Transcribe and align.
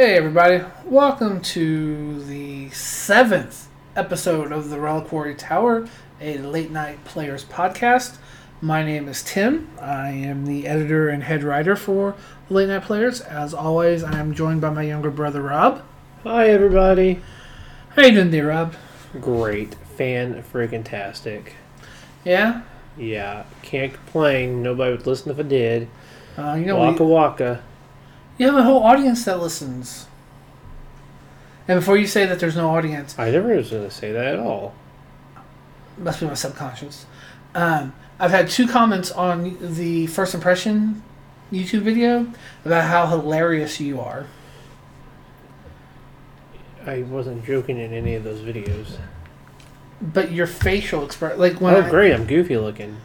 Hey, 0.00 0.16
everybody. 0.16 0.62
Welcome 0.84 1.40
to 1.40 2.22
the 2.22 2.70
seventh 2.70 3.66
episode 3.96 4.52
of 4.52 4.70
the 4.70 4.78
Reliquary 4.78 5.34
Tower, 5.34 5.88
a 6.20 6.38
late 6.38 6.70
night 6.70 7.02
players 7.04 7.44
podcast. 7.44 8.18
My 8.60 8.84
name 8.84 9.08
is 9.08 9.24
Tim. 9.24 9.68
I 9.80 10.10
am 10.10 10.46
the 10.46 10.68
editor 10.68 11.08
and 11.08 11.24
head 11.24 11.42
writer 11.42 11.74
for 11.74 12.14
Late 12.48 12.68
Night 12.68 12.84
Players. 12.84 13.20
As 13.22 13.52
always, 13.52 14.04
I 14.04 14.20
am 14.20 14.34
joined 14.34 14.60
by 14.60 14.70
my 14.70 14.82
younger 14.82 15.10
brother, 15.10 15.42
Rob. 15.42 15.82
Hi, 16.22 16.48
everybody. 16.48 17.20
How 17.96 18.02
you 18.02 18.12
doing, 18.12 18.30
dear 18.30 18.50
Rob? 18.50 18.74
Great. 19.20 19.74
Fan 19.96 20.44
freaking 20.44 20.84
tastic. 20.84 21.56
Yeah? 22.24 22.62
Yeah, 22.96 23.46
can't 23.62 23.92
complain. 23.92 24.62
Nobody 24.62 24.92
would 24.92 25.08
listen 25.08 25.32
if 25.32 25.40
I 25.40 25.42
did. 25.42 25.88
Uh, 26.36 26.54
you 26.54 26.66
know, 26.66 26.76
waka 26.76 27.04
we, 27.04 27.10
waka. 27.10 27.62
You 28.38 28.46
have 28.46 28.56
a 28.56 28.62
whole 28.62 28.82
audience 28.82 29.24
that 29.24 29.40
listens. 29.40 30.06
And 31.66 31.80
before 31.80 31.98
you 31.98 32.06
say 32.06 32.24
that 32.24 32.40
there's 32.40 32.56
no 32.56 32.70
audience, 32.70 33.18
I 33.18 33.30
never 33.30 33.54
was 33.54 33.70
going 33.70 33.82
to 33.82 33.90
say 33.90 34.12
that 34.12 34.24
at 34.24 34.38
all. 34.38 34.74
must 35.98 36.20
be 36.20 36.26
my 36.26 36.34
subconscious. 36.34 37.04
Um, 37.54 37.92
I've 38.18 38.30
had 38.30 38.48
two 38.48 38.66
comments 38.66 39.10
on 39.10 39.58
the 39.76 40.06
first 40.06 40.34
impression 40.34 41.02
YouTube 41.52 41.82
video 41.82 42.26
about 42.64 42.84
how 42.84 43.06
hilarious 43.06 43.80
you 43.80 44.00
are. 44.00 44.26
I 46.86 47.02
wasn't 47.02 47.44
joking 47.44 47.78
in 47.78 47.92
any 47.92 48.14
of 48.14 48.24
those 48.24 48.40
videos. 48.40 48.98
But 50.00 50.32
your 50.32 50.46
facial 50.46 51.04
expression, 51.04 51.38
like 51.38 51.60
when 51.60 51.74
oh, 51.74 51.82
I, 51.82 51.90
great. 51.90 52.14
I'm 52.14 52.26
goofy 52.26 52.56
looking. 52.56 52.96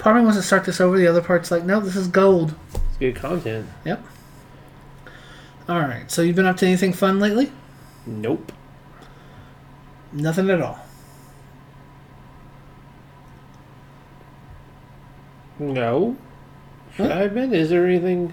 Part 0.00 0.16
of 0.16 0.22
me 0.22 0.26
wants 0.26 0.38
to 0.40 0.46
start 0.46 0.64
this 0.64 0.80
over, 0.80 0.98
the 0.98 1.06
other 1.06 1.22
part's 1.22 1.50
like, 1.50 1.62
no, 1.64 1.78
this 1.80 1.94
is 1.96 2.08
gold. 2.08 2.54
It's 2.74 2.96
good 2.98 3.14
content. 3.16 3.68
Yep. 3.84 4.04
All 5.68 5.78
right, 5.78 6.10
so 6.10 6.22
you've 6.22 6.34
been 6.36 6.46
up 6.46 6.56
to 6.58 6.66
anything 6.66 6.92
fun 6.92 7.20
lately? 7.20 7.52
Nope. 8.06 8.50
Nothing 10.12 10.50
at 10.50 10.60
all. 10.60 10.80
No. 15.58 16.16
Should 16.96 17.06
Huh? 17.06 17.14
I 17.14 17.18
have 17.18 17.34
been? 17.34 17.52
Is 17.54 17.70
there 17.70 17.86
anything 17.86 18.32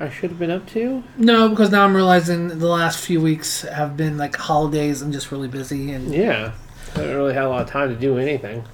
I 0.00 0.08
should 0.08 0.30
have 0.30 0.38
been 0.38 0.50
up 0.50 0.66
to? 0.70 1.04
No, 1.16 1.48
because 1.48 1.70
now 1.70 1.84
I'm 1.84 1.94
realizing 1.94 2.58
the 2.58 2.66
last 2.66 2.98
few 2.98 3.20
weeks 3.20 3.62
have 3.62 3.96
been 3.96 4.16
like 4.16 4.34
holidays. 4.36 5.02
I'm 5.02 5.12
just 5.12 5.30
really 5.30 5.48
busy. 5.48 5.92
And 5.92 6.12
Yeah. 6.12 6.52
I 6.96 6.98
haven't 7.00 7.16
really 7.16 7.34
had 7.34 7.44
a 7.44 7.48
lot 7.48 7.62
of 7.62 7.68
time 7.70 7.90
to 7.90 7.94
do 7.94 8.18
anything. 8.18 8.64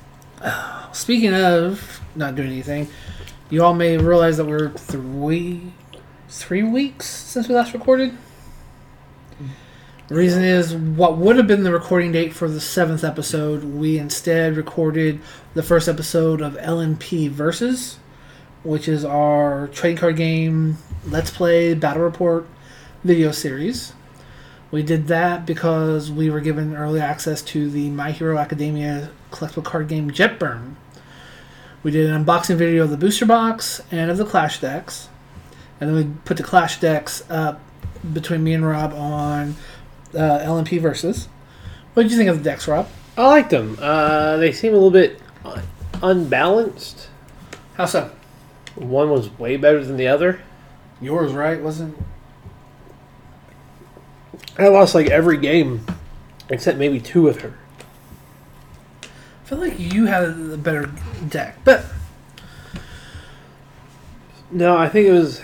Speaking 0.92 1.34
of 1.34 2.00
not 2.14 2.34
doing 2.34 2.48
anything, 2.48 2.88
you 3.50 3.62
all 3.62 3.74
may 3.74 3.96
realize 3.96 4.36
that 4.36 4.46
we're 4.46 4.70
three, 4.70 5.72
three 6.28 6.62
weeks 6.62 7.06
since 7.06 7.48
we 7.48 7.54
last 7.54 7.72
recorded. 7.72 8.16
The 10.08 10.14
reason 10.14 10.44
is 10.44 10.72
what 10.72 11.18
would 11.18 11.36
have 11.36 11.48
been 11.48 11.64
the 11.64 11.72
recording 11.72 12.12
date 12.12 12.32
for 12.32 12.48
the 12.48 12.60
seventh 12.60 13.02
episode, 13.02 13.64
we 13.64 13.98
instead 13.98 14.56
recorded 14.56 15.20
the 15.54 15.64
first 15.64 15.88
episode 15.88 16.40
of 16.40 16.54
LNP 16.54 17.28
Versus, 17.30 17.98
which 18.62 18.86
is 18.86 19.04
our 19.04 19.66
trading 19.68 19.98
card 19.98 20.16
game 20.16 20.78
Let's 21.04 21.30
Play 21.30 21.74
Battle 21.74 22.02
Report 22.02 22.46
video 23.02 23.32
series. 23.32 23.94
We 24.70 24.82
did 24.84 25.08
that 25.08 25.44
because 25.44 26.10
we 26.10 26.30
were 26.30 26.40
given 26.40 26.76
early 26.76 27.00
access 27.00 27.42
to 27.42 27.68
the 27.68 27.90
My 27.90 28.12
Hero 28.12 28.38
Academia 28.38 29.10
collectible 29.36 29.64
card 29.64 29.88
game 29.88 30.10
Jetburn. 30.10 30.74
We 31.82 31.90
did 31.90 32.10
an 32.10 32.24
unboxing 32.24 32.56
video 32.56 32.84
of 32.84 32.90
the 32.90 32.96
booster 32.96 33.26
box 33.26 33.80
and 33.90 34.10
of 34.10 34.16
the 34.16 34.24
Clash 34.24 34.60
decks. 34.60 35.08
And 35.80 35.90
then 35.90 35.96
we 35.96 36.14
put 36.24 36.36
the 36.36 36.42
Clash 36.42 36.80
decks 36.80 37.22
up 37.30 37.60
between 38.12 38.42
me 38.42 38.54
and 38.54 38.66
Rob 38.66 38.92
on 38.94 39.54
uh, 40.14 40.40
LNP 40.40 40.80
Versus. 40.80 41.28
What 41.94 42.04
did 42.04 42.12
you 42.12 42.18
think 42.18 42.30
of 42.30 42.38
the 42.38 42.44
decks, 42.44 42.66
Rob? 42.66 42.88
I 43.16 43.26
liked 43.26 43.50
them. 43.50 43.78
Uh, 43.80 44.36
they 44.36 44.52
seem 44.52 44.72
a 44.72 44.76
little 44.76 44.90
bit 44.90 45.20
unbalanced. 46.02 47.08
How 47.74 47.86
so? 47.86 48.10
One 48.74 49.10
was 49.10 49.30
way 49.38 49.56
better 49.56 49.84
than 49.84 49.96
the 49.96 50.08
other. 50.08 50.42
Yours, 51.00 51.32
right? 51.32 51.60
Wasn't 51.60 51.96
I 54.58 54.68
lost 54.68 54.94
like 54.94 55.08
every 55.08 55.36
game 55.36 55.84
except 56.48 56.78
maybe 56.78 57.00
two 57.00 57.22
with 57.22 57.42
her. 57.42 57.54
I 59.46 59.48
feel 59.48 59.58
like 59.58 59.78
you 59.78 60.06
had 60.06 60.24
a 60.24 60.56
better 60.56 60.90
deck, 61.28 61.56
but 61.62 61.84
No, 64.50 64.76
I 64.76 64.88
think 64.88 65.06
it 65.06 65.12
was. 65.12 65.40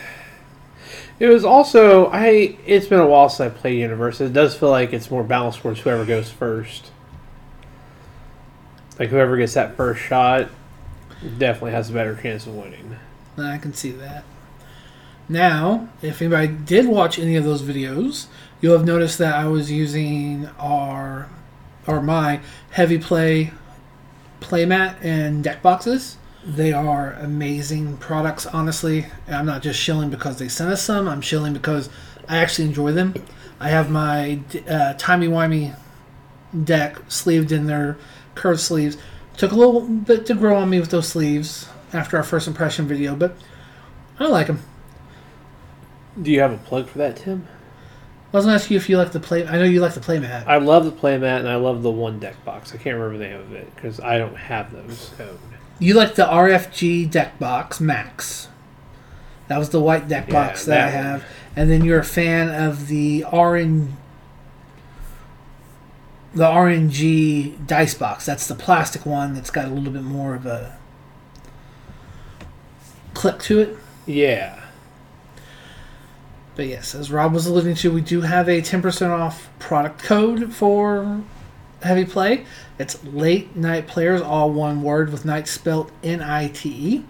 It 1.20 1.28
was 1.28 1.44
also 1.44 2.06
I. 2.08 2.56
It's 2.66 2.88
been 2.88 2.98
a 2.98 3.06
while 3.06 3.28
since 3.28 3.52
I 3.52 3.56
played 3.56 3.78
UniVersus. 3.80 4.22
It 4.22 4.32
does 4.32 4.56
feel 4.56 4.70
like 4.70 4.92
it's 4.92 5.08
more 5.08 5.22
balanced 5.22 5.60
towards 5.60 5.78
whoever 5.78 6.04
goes 6.04 6.30
first. 6.30 6.90
Like 8.98 9.10
whoever 9.10 9.36
gets 9.36 9.54
that 9.54 9.76
first 9.76 10.02
shot, 10.02 10.50
definitely 11.38 11.70
has 11.70 11.88
a 11.88 11.92
better 11.92 12.16
chance 12.20 12.44
of 12.44 12.56
winning. 12.56 12.96
I 13.38 13.58
can 13.58 13.72
see 13.72 13.92
that. 13.92 14.24
Now, 15.28 15.88
if 16.02 16.20
anybody 16.20 16.48
did 16.48 16.86
watch 16.88 17.20
any 17.20 17.36
of 17.36 17.44
those 17.44 17.62
videos, 17.62 18.26
you'll 18.60 18.76
have 18.76 18.84
noticed 18.84 19.18
that 19.18 19.36
I 19.36 19.46
was 19.46 19.70
using 19.70 20.48
our 20.58 21.28
or 21.86 22.02
my 22.02 22.40
heavy 22.72 22.98
play 22.98 23.52
playmat 24.42 24.96
and 25.02 25.42
deck 25.42 25.62
boxes. 25.62 26.16
They 26.44 26.72
are 26.72 27.12
amazing 27.12 27.98
products, 27.98 28.46
honestly. 28.46 29.06
I'm 29.28 29.46
not 29.46 29.62
just 29.62 29.78
shilling 29.78 30.10
because 30.10 30.38
they 30.38 30.48
sent 30.48 30.70
us 30.70 30.82
some. 30.82 31.08
I'm 31.08 31.20
shilling 31.20 31.52
because 31.52 31.88
I 32.28 32.38
actually 32.38 32.66
enjoy 32.66 32.92
them. 32.92 33.14
I 33.60 33.68
have 33.68 33.90
my 33.90 34.40
uh, 34.68 34.94
timey 34.94 35.28
wimey 35.28 35.76
deck 36.64 36.98
sleeved 37.08 37.52
in 37.52 37.66
their 37.66 37.96
curved 38.34 38.60
sleeves. 38.60 38.96
Took 39.36 39.52
a 39.52 39.54
little 39.54 39.82
bit 39.82 40.26
to 40.26 40.34
grow 40.34 40.56
on 40.56 40.68
me 40.68 40.80
with 40.80 40.90
those 40.90 41.08
sleeves 41.08 41.68
after 41.92 42.16
our 42.16 42.22
first 42.22 42.48
impression 42.48 42.86
video, 42.86 43.14
but 43.14 43.36
I 44.18 44.26
like 44.26 44.48
them. 44.48 44.60
Do 46.20 46.30
you 46.30 46.40
have 46.40 46.52
a 46.52 46.58
plug 46.58 46.88
for 46.88 46.98
that, 46.98 47.16
Tim? 47.16 47.46
I 48.32 48.36
was 48.36 48.46
gonna 48.46 48.54
ask 48.54 48.70
you 48.70 48.78
if 48.78 48.88
you 48.88 48.96
like 48.96 49.12
the 49.12 49.20
play. 49.20 49.46
I 49.46 49.58
know 49.58 49.64
you 49.64 49.80
like 49.80 49.92
the 49.92 50.00
playmat. 50.00 50.46
I 50.46 50.56
love 50.56 50.86
the 50.86 50.90
playmat 50.92 51.40
and 51.40 51.48
I 51.48 51.56
love 51.56 51.82
the 51.82 51.90
one 51.90 52.18
deck 52.18 52.42
box. 52.46 52.72
I 52.72 52.78
can't 52.78 52.96
remember 52.96 53.18
the 53.18 53.24
name 53.28 53.40
of 53.40 53.52
it 53.52 53.74
because 53.74 54.00
I 54.00 54.16
don't 54.16 54.36
have 54.36 54.72
those. 54.72 55.12
So. 55.18 55.38
You 55.78 55.94
like 55.94 56.14
the 56.14 56.24
RFG 56.24 57.10
deck 57.10 57.38
box 57.38 57.78
Max. 57.80 58.48
That 59.48 59.58
was 59.58 59.68
the 59.68 59.80
white 59.80 60.08
deck 60.08 60.28
Yeah, 60.28 60.32
box 60.32 60.64
that, 60.64 60.88
I 60.88 60.90
that 60.90 60.96
one. 60.96 61.04
have, 61.04 61.24
and 61.56 61.70
then 61.70 61.84
you're 61.84 61.98
a 61.98 62.04
fan 62.04 62.48
of 62.48 62.86
the 62.88 63.24
RN, 63.30 63.96
the 66.34 66.44
RNG 66.44 67.66
dice 67.66 67.92
box. 67.94 68.24
That's 68.24 68.46
the 68.46 68.54
plastic 68.54 69.04
one 69.04 69.34
that's 69.34 69.50
got 69.50 69.66
a 69.66 69.68
little 69.68 69.92
bit 69.92 70.04
more 70.04 70.34
of 70.34 70.46
a 70.46 70.78
click 73.12 73.40
to 73.40 73.60
it. 73.60 73.76
Yeah. 74.06 74.58
But 76.54 76.66
yes, 76.66 76.94
as 76.94 77.10
Rob 77.10 77.32
was 77.32 77.46
alluding 77.46 77.76
to, 77.76 77.90
we 77.90 78.02
do 78.02 78.20
have 78.22 78.48
a 78.48 78.60
10% 78.60 79.10
off 79.10 79.48
product 79.58 80.02
code 80.02 80.52
for 80.52 81.22
Heavy 81.82 82.04
Play. 82.04 82.44
It's 82.78 83.02
late 83.04 83.56
night 83.56 83.86
players, 83.86 84.20
all 84.20 84.50
one 84.50 84.82
word 84.82 85.10
with 85.10 85.24
night 85.24 85.48
spelled 85.48 85.90
N 86.02 86.20
I 86.20 86.48
T 86.48 86.68
E. 86.68 87.04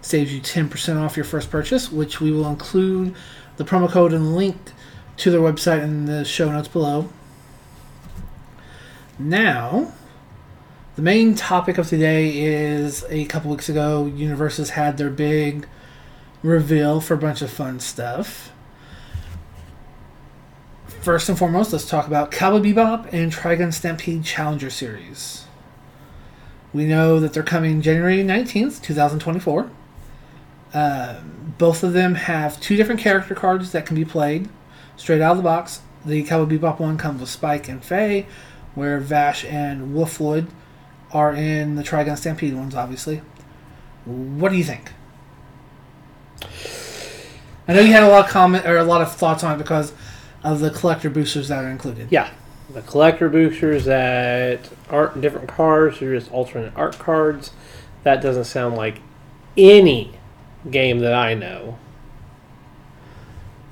Saves 0.00 0.34
you 0.34 0.40
10% 0.40 1.00
off 1.00 1.16
your 1.16 1.24
first 1.24 1.50
purchase, 1.50 1.90
which 1.90 2.20
we 2.20 2.30
will 2.30 2.48
include 2.48 3.14
the 3.56 3.64
promo 3.64 3.88
code 3.88 4.12
and 4.12 4.34
link 4.34 4.56
to 5.18 5.30
their 5.30 5.40
website 5.40 5.82
in 5.82 6.06
the 6.06 6.24
show 6.24 6.50
notes 6.50 6.68
below. 6.68 7.08
Now, 9.18 9.92
the 10.96 11.02
main 11.02 11.34
topic 11.36 11.78
of 11.78 11.88
today 11.88 12.42
is 12.44 13.04
a 13.08 13.24
couple 13.26 13.50
weeks 13.50 13.68
ago, 13.68 14.10
UniVersus 14.12 14.70
had 14.70 14.98
their 14.98 15.10
big 15.10 15.68
reveal 16.42 17.00
for 17.00 17.14
a 17.14 17.18
bunch 17.18 17.40
of 17.40 17.50
fun 17.50 17.80
stuff. 17.80 18.50
First 21.04 21.28
and 21.28 21.38
foremost, 21.38 21.70
let's 21.70 21.86
talk 21.86 22.06
about 22.06 22.30
Cowboy 22.30 22.60
Bebop 22.60 23.12
and 23.12 23.30
Trigun 23.30 23.74
Stampede 23.74 24.24
Challenger 24.24 24.70
Series. 24.70 25.44
We 26.72 26.86
know 26.86 27.20
that 27.20 27.34
they're 27.34 27.42
coming 27.42 27.82
January 27.82 28.24
19th, 28.24 28.80
2024. 28.80 29.70
Uh, 30.72 31.20
both 31.58 31.82
of 31.82 31.92
them 31.92 32.14
have 32.14 32.58
two 32.58 32.74
different 32.76 33.02
character 33.02 33.34
cards 33.34 33.70
that 33.72 33.84
can 33.84 33.96
be 33.96 34.06
played 34.06 34.48
straight 34.96 35.20
out 35.20 35.32
of 35.32 35.36
the 35.36 35.42
box. 35.42 35.82
The 36.06 36.22
Cowboy 36.24 36.56
Bebop 36.56 36.80
one 36.80 36.96
comes 36.96 37.20
with 37.20 37.28
Spike 37.28 37.68
and 37.68 37.84
Faye, 37.84 38.26
where 38.74 38.98
Vash 38.98 39.44
and 39.44 39.94
Wolfwood 39.94 40.46
are 41.12 41.34
in 41.34 41.74
the 41.74 41.82
Trigun 41.82 42.16
Stampede 42.16 42.54
ones, 42.54 42.74
obviously. 42.74 43.20
What 44.06 44.52
do 44.52 44.56
you 44.56 44.64
think? 44.64 44.92
I 47.68 47.74
know 47.74 47.80
you 47.80 47.92
had 47.92 48.04
a 48.04 48.08
lot 48.08 48.24
of 48.24 48.30
comment 48.30 48.64
or 48.64 48.78
a 48.78 48.84
lot 48.84 49.02
of 49.02 49.14
thoughts 49.14 49.44
on 49.44 49.54
it 49.54 49.58
because 49.58 49.92
of 50.44 50.60
the 50.60 50.70
collector 50.70 51.10
boosters 51.10 51.48
that 51.48 51.64
are 51.64 51.68
included. 51.68 52.08
Yeah. 52.12 52.30
The 52.70 52.82
collector 52.82 53.28
boosters 53.28 53.86
that 53.86 54.70
aren't 54.90 55.20
different 55.20 55.48
cards, 55.48 55.98
they're 55.98 56.16
just 56.16 56.30
alternate 56.30 56.72
art 56.76 56.98
cards. 56.98 57.50
That 58.04 58.20
doesn't 58.20 58.44
sound 58.44 58.76
like 58.76 59.00
any 59.56 60.12
game 60.70 61.00
that 61.00 61.14
I 61.14 61.34
know. 61.34 61.78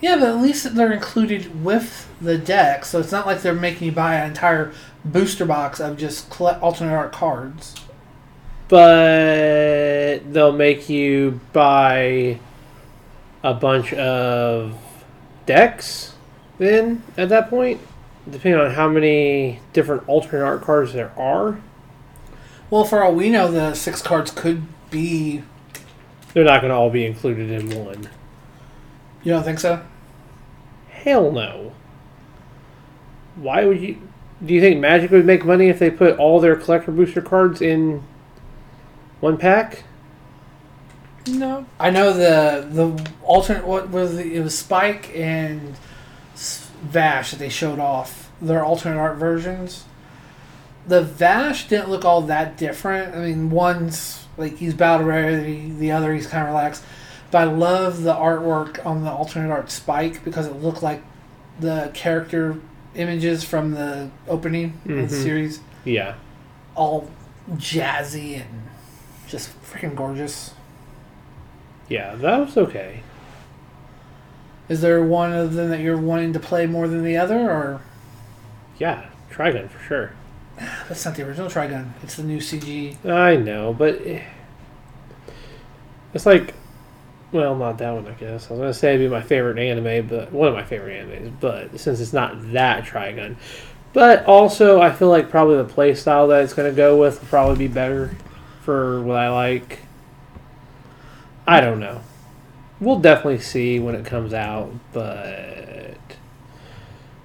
Yeah, 0.00 0.16
but 0.16 0.30
at 0.30 0.42
least 0.42 0.74
they're 0.74 0.92
included 0.92 1.62
with 1.62 2.08
the 2.20 2.36
deck, 2.36 2.84
so 2.84 2.98
it's 2.98 3.12
not 3.12 3.26
like 3.26 3.42
they're 3.42 3.54
making 3.54 3.86
you 3.86 3.92
buy 3.92 4.16
an 4.16 4.30
entire 4.30 4.72
booster 5.04 5.44
box 5.44 5.78
of 5.78 5.96
just 5.96 6.40
alternate 6.40 6.92
art 6.92 7.12
cards. 7.12 7.76
But 8.68 10.32
they'll 10.32 10.52
make 10.52 10.88
you 10.88 11.40
buy 11.52 12.40
a 13.44 13.54
bunch 13.54 13.92
of 13.92 14.76
decks 15.46 16.11
then 16.62 17.02
at 17.16 17.28
that 17.28 17.50
point, 17.50 17.80
depending 18.30 18.60
on 18.60 18.72
how 18.72 18.88
many 18.88 19.60
different 19.72 20.08
alternate 20.08 20.44
art 20.44 20.62
cards 20.62 20.92
there 20.92 21.12
are. 21.18 21.60
Well, 22.70 22.84
for 22.84 23.02
all 23.02 23.14
we 23.14 23.28
know, 23.28 23.50
the 23.50 23.74
six 23.74 24.00
cards 24.00 24.30
could 24.30 24.62
be. 24.90 25.42
They're 26.32 26.44
not 26.44 26.62
going 26.62 26.70
to 26.70 26.76
all 26.76 26.90
be 26.90 27.04
included 27.04 27.50
in 27.50 27.84
one. 27.84 28.08
You 29.22 29.32
don't 29.32 29.44
think 29.44 29.60
so? 29.60 29.84
Hell 30.88 31.30
no. 31.32 31.72
Why 33.36 33.64
would 33.64 33.80
you? 33.80 33.98
Do 34.44 34.54
you 34.54 34.60
think 34.60 34.80
Magic 34.80 35.10
would 35.10 35.24
make 35.24 35.44
money 35.44 35.68
if 35.68 35.78
they 35.78 35.90
put 35.90 36.18
all 36.18 36.40
their 36.40 36.56
collector 36.56 36.90
booster 36.90 37.20
cards 37.22 37.62
in 37.62 38.02
one 39.20 39.36
pack? 39.36 39.84
No. 41.28 41.66
I 41.78 41.90
know 41.90 42.12
the 42.12 42.66
the 42.68 43.10
alternate 43.22 43.64
what 43.66 43.90
was 43.90 44.16
the, 44.16 44.34
it 44.34 44.40
was 44.40 44.58
Spike 44.58 45.14
and 45.14 45.70
S- 45.70 45.78
Vash 46.82 47.30
that 47.30 47.38
they 47.38 47.48
showed 47.48 47.78
off 47.78 48.30
their 48.40 48.64
alternate 48.64 48.98
art 48.98 49.16
versions. 49.16 49.84
The 50.86 51.02
Vash 51.02 51.68
didn't 51.68 51.90
look 51.90 52.04
all 52.04 52.22
that 52.22 52.56
different. 52.56 53.14
I 53.14 53.18
mean, 53.20 53.50
one's 53.50 54.24
like 54.36 54.56
he's 54.58 54.74
battle 54.74 55.06
ready, 55.06 55.70
the 55.70 55.92
other 55.92 56.12
he's 56.12 56.26
kind 56.26 56.42
of 56.42 56.48
relaxed. 56.48 56.82
But 57.30 57.38
I 57.38 57.44
love 57.44 58.02
the 58.02 58.14
artwork 58.14 58.84
on 58.84 59.04
the 59.04 59.10
alternate 59.10 59.50
art 59.50 59.70
Spike 59.70 60.24
because 60.24 60.46
it 60.46 60.56
looked 60.60 60.82
like 60.82 61.02
the 61.60 61.90
character 61.94 62.56
images 62.94 63.44
from 63.44 63.72
the 63.72 64.10
opening 64.28 64.78
of 64.84 65.08
the 65.10 65.16
Mhm. 65.16 65.22
series, 65.22 65.60
Yeah. 65.84 66.14
all 66.74 67.08
jazzy 67.54 68.36
and 68.36 68.62
just 69.28 69.50
freaking 69.64 69.94
gorgeous. 69.94 70.52
Yeah, 71.88 72.14
that 72.16 72.38
was 72.40 72.56
okay. 72.56 73.02
Is 74.68 74.80
there 74.80 75.02
one 75.02 75.32
of 75.32 75.54
them 75.54 75.70
that 75.70 75.80
you're 75.80 75.98
wanting 75.98 76.32
to 76.32 76.40
play 76.40 76.66
more 76.66 76.88
than 76.88 77.04
the 77.04 77.16
other, 77.16 77.38
or 77.50 77.80
Yeah, 78.78 79.06
Trigun 79.30 79.68
for 79.68 79.78
sure. 79.80 80.12
that's 80.88 81.04
not 81.04 81.14
the 81.14 81.26
original 81.26 81.48
Trigun? 81.48 81.92
It's 82.02 82.16
the 82.16 82.22
new 82.22 82.38
CG. 82.38 83.04
I 83.04 83.36
know, 83.36 83.72
but 83.72 84.00
eh, 84.06 84.22
it's 86.14 86.26
like, 86.26 86.54
well, 87.32 87.56
not 87.56 87.78
that 87.78 87.90
one, 87.90 88.06
I 88.06 88.12
guess. 88.12 88.50
I 88.50 88.54
was 88.54 88.60
gonna 88.60 88.74
say 88.74 88.94
it'd 88.94 89.08
be 89.08 89.12
my 89.12 89.22
favorite 89.22 89.58
anime, 89.58 90.06
but 90.06 90.32
one 90.32 90.48
of 90.48 90.54
my 90.54 90.64
favorite 90.64 91.08
animes. 91.08 91.32
But 91.40 91.80
since 91.80 92.00
it's 92.00 92.12
not 92.12 92.52
that 92.52 92.84
Trigun, 92.84 93.36
but 93.92 94.24
also 94.26 94.80
I 94.80 94.92
feel 94.92 95.08
like 95.08 95.30
probably 95.30 95.56
the 95.56 95.64
play 95.64 95.94
style 95.94 96.28
that 96.28 96.44
it's 96.44 96.54
gonna 96.54 96.72
go 96.72 96.98
with 96.98 97.20
will 97.20 97.28
probably 97.28 97.56
be 97.66 97.72
better 97.72 98.16
for 98.62 99.02
what 99.02 99.16
I 99.16 99.30
like. 99.30 99.80
I 101.46 101.60
don't 101.60 101.80
know. 101.80 102.02
We'll 102.82 102.98
definitely 102.98 103.38
see 103.38 103.78
when 103.78 103.94
it 103.94 104.04
comes 104.04 104.34
out, 104.34 104.72
but. 104.92 105.90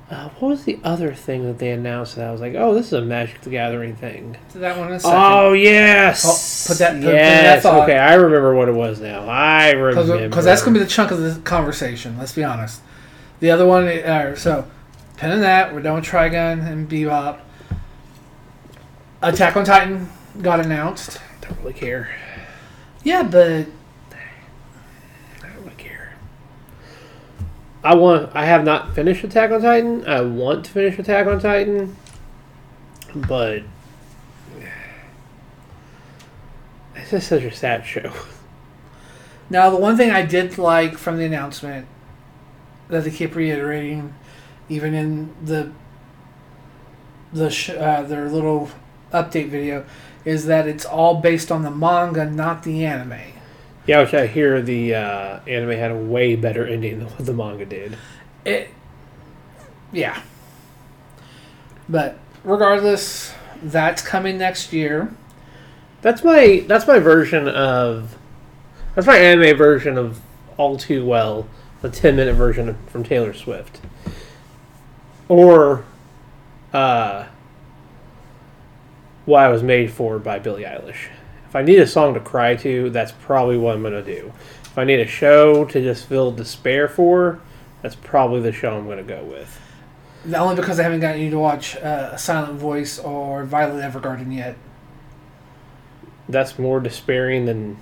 Uh, 0.10 0.30
what 0.40 0.50
was 0.50 0.64
the 0.64 0.80
other 0.86 1.14
thing 1.14 1.46
that 1.46 1.58
they 1.58 1.72
announced 1.72 2.16
that 2.16 2.28
I 2.28 2.32
was 2.32 2.40
like, 2.40 2.54
oh, 2.56 2.74
this 2.74 2.88
is 2.88 2.94
a 2.94 3.02
Magic 3.02 3.42
the 3.42 3.50
Gathering 3.50 3.96
thing? 3.96 4.38
To 4.52 4.60
that 4.60 4.78
one 4.78 4.88
in 4.88 4.94
a 4.94 5.00
second. 5.00 5.20
Oh 5.20 5.52
yes. 5.54 6.24
Oh, 6.26 6.72
put 6.72 6.78
that- 6.80 6.92
put- 6.94 7.02
put 7.02 7.12
that 7.12 7.64
yes. 7.64 7.66
okay, 7.66 7.98
I 7.98 8.14
remember 8.14 8.54
what 8.56 8.70
it 8.70 8.74
was 8.74 9.02
now. 9.02 9.28
I 9.28 9.72
remember 9.72 10.30
Because 10.30 10.46
that's 10.46 10.62
going 10.62 10.76
to 10.76 10.80
be 10.80 10.84
the 10.86 10.90
chunk 10.90 11.12
of 11.12 11.20
the 11.20 11.42
conversation. 11.42 12.18
Let's 12.18 12.32
be 12.34 12.44
honest. 12.44 12.82
The 13.42 13.52
other 13.52 13.66
one, 13.66 13.88
uh, 13.88 14.36
so 14.36 14.66
pen 15.18 15.32
in 15.32 15.42
that. 15.42 15.74
We're 15.74 15.82
done 15.82 15.96
with 15.96 16.06
Trigun 16.06 16.66
and 16.66 16.90
Bebop. 16.90 17.40
Attack 19.22 19.58
on 19.58 19.66
Titan 19.66 20.08
got 20.42 20.60
announced. 20.60 21.20
don't 21.42 21.60
really 21.60 21.74
care. 21.74 22.16
Yeah, 23.04 23.24
but 23.24 23.66
I 25.44 25.48
don't 25.50 25.64
really 25.64 25.76
care. 25.78 26.14
I 27.88 27.96
want. 27.96 28.36
I 28.36 28.44
have 28.44 28.66
not 28.66 28.94
finished 28.94 29.24
Attack 29.24 29.52
on 29.52 29.62
Titan. 29.62 30.06
I 30.06 30.20
want 30.20 30.66
to 30.66 30.72
finish 30.72 31.00
Attack 31.00 31.26
on 31.26 31.40
Titan, 31.40 31.96
but 33.16 33.64
it's 36.98 37.12
just 37.12 37.30
such 37.30 37.44
a 37.44 37.56
sad 37.56 37.86
show. 37.86 38.12
now 39.50 39.70
the 39.70 39.78
one 39.78 39.96
thing 39.96 40.12
I 40.12 40.26
did 40.26 40.58
like 40.58 40.98
from 40.98 41.18
the 41.18 41.24
announcement 41.24 41.88
that 42.90 43.06
they 43.06 43.12
keep 43.12 43.36
reiterating, 43.36 44.14
even 44.68 44.94
in 44.94 45.34
the 45.42 45.72
the 47.32 47.50
sh- 47.50 47.70
uh, 47.70 48.02
their 48.02 48.28
little 48.28 48.70
update 49.14 49.48
video, 49.48 49.86
is 50.26 50.46
that 50.48 50.68
it's 50.68 50.84
all 50.84 51.22
based 51.22 51.54
on 51.54 51.62
the 51.62 51.72
manga, 51.72 52.30
not 52.30 52.64
the 52.64 52.86
anime. 52.86 53.37
Yeah, 53.88 54.02
which 54.02 54.14
I 54.14 54.28
hear 54.28 54.62
the 54.62 54.96
uh, 54.96 55.40
anime 55.48 55.72
had 55.72 55.92
a 55.92 55.96
way 55.96 56.36
better 56.36 56.68
ending 56.68 57.00
than 57.00 57.08
what 57.08 57.26
the 57.26 57.32
manga 57.32 57.66
did. 57.66 57.98
It, 58.44 58.70
yeah. 59.94 60.22
But 61.88 62.20
regardless, 62.44 63.34
that's 63.64 64.02
coming 64.02 64.38
next 64.38 64.74
year. 64.74 65.16
That's 66.02 66.24
my 66.24 66.66
that's 66.68 66.86
my 66.86 67.00
version 67.00 67.48
of 67.48 68.18
that's 68.94 69.08
my 69.08 69.18
anime 69.18 69.58
version 69.58 69.98
of 69.98 70.20
All 70.58 70.78
Too 70.78 71.06
Well, 71.06 71.48
the 71.82 71.90
ten 71.90 72.18
minute 72.18 72.36
version 72.36 72.70
of, 72.70 72.78
from 72.90 73.04
Taylor 73.04 73.34
Swift, 73.34 73.80
or 75.30 75.86
uh, 76.74 77.26
What 79.26 79.40
I 79.40 79.48
Was 79.48 79.64
Made 79.64 79.92
For 79.92 80.20
by 80.20 80.40
Billie 80.40 80.64
Eilish. 80.64 81.08
If 81.58 81.62
I 81.62 81.66
need 81.66 81.80
a 81.80 81.88
song 81.88 82.14
to 82.14 82.20
cry 82.20 82.56
to, 82.58 82.92
that's 82.92 83.12
probably 83.12 83.58
what 83.58 83.74
I'm 83.74 83.82
gonna 83.82 84.04
do. 84.04 84.32
If 84.64 84.78
I 84.78 84.84
need 84.84 85.00
a 85.00 85.08
show 85.08 85.66
to 85.66 85.82
just 85.82 86.06
feel 86.06 86.32
despair 86.32 86.88
for, 86.88 87.40
that's 87.82 87.96
probably 87.96 88.42
the 88.42 88.52
show 88.52 88.78
I'm 88.78 88.88
gonna 88.88 89.02
go 89.02 89.24
with. 89.24 89.60
Not 90.24 90.42
Only 90.42 90.56
because 90.56 90.80
I 90.80 90.84
haven't 90.84 91.00
gotten 91.00 91.20
you 91.20 91.32
to 91.32 91.40
watch 91.40 91.76
uh, 91.78 92.16
Silent 92.16 92.60
Voice 92.60 93.00
or 93.00 93.44
Violet 93.44 93.82
Evergarden 93.82 94.36
yet. 94.36 94.56
That's 96.30 96.60
more 96.60 96.80
despairing 96.80 97.48
than 97.48 97.78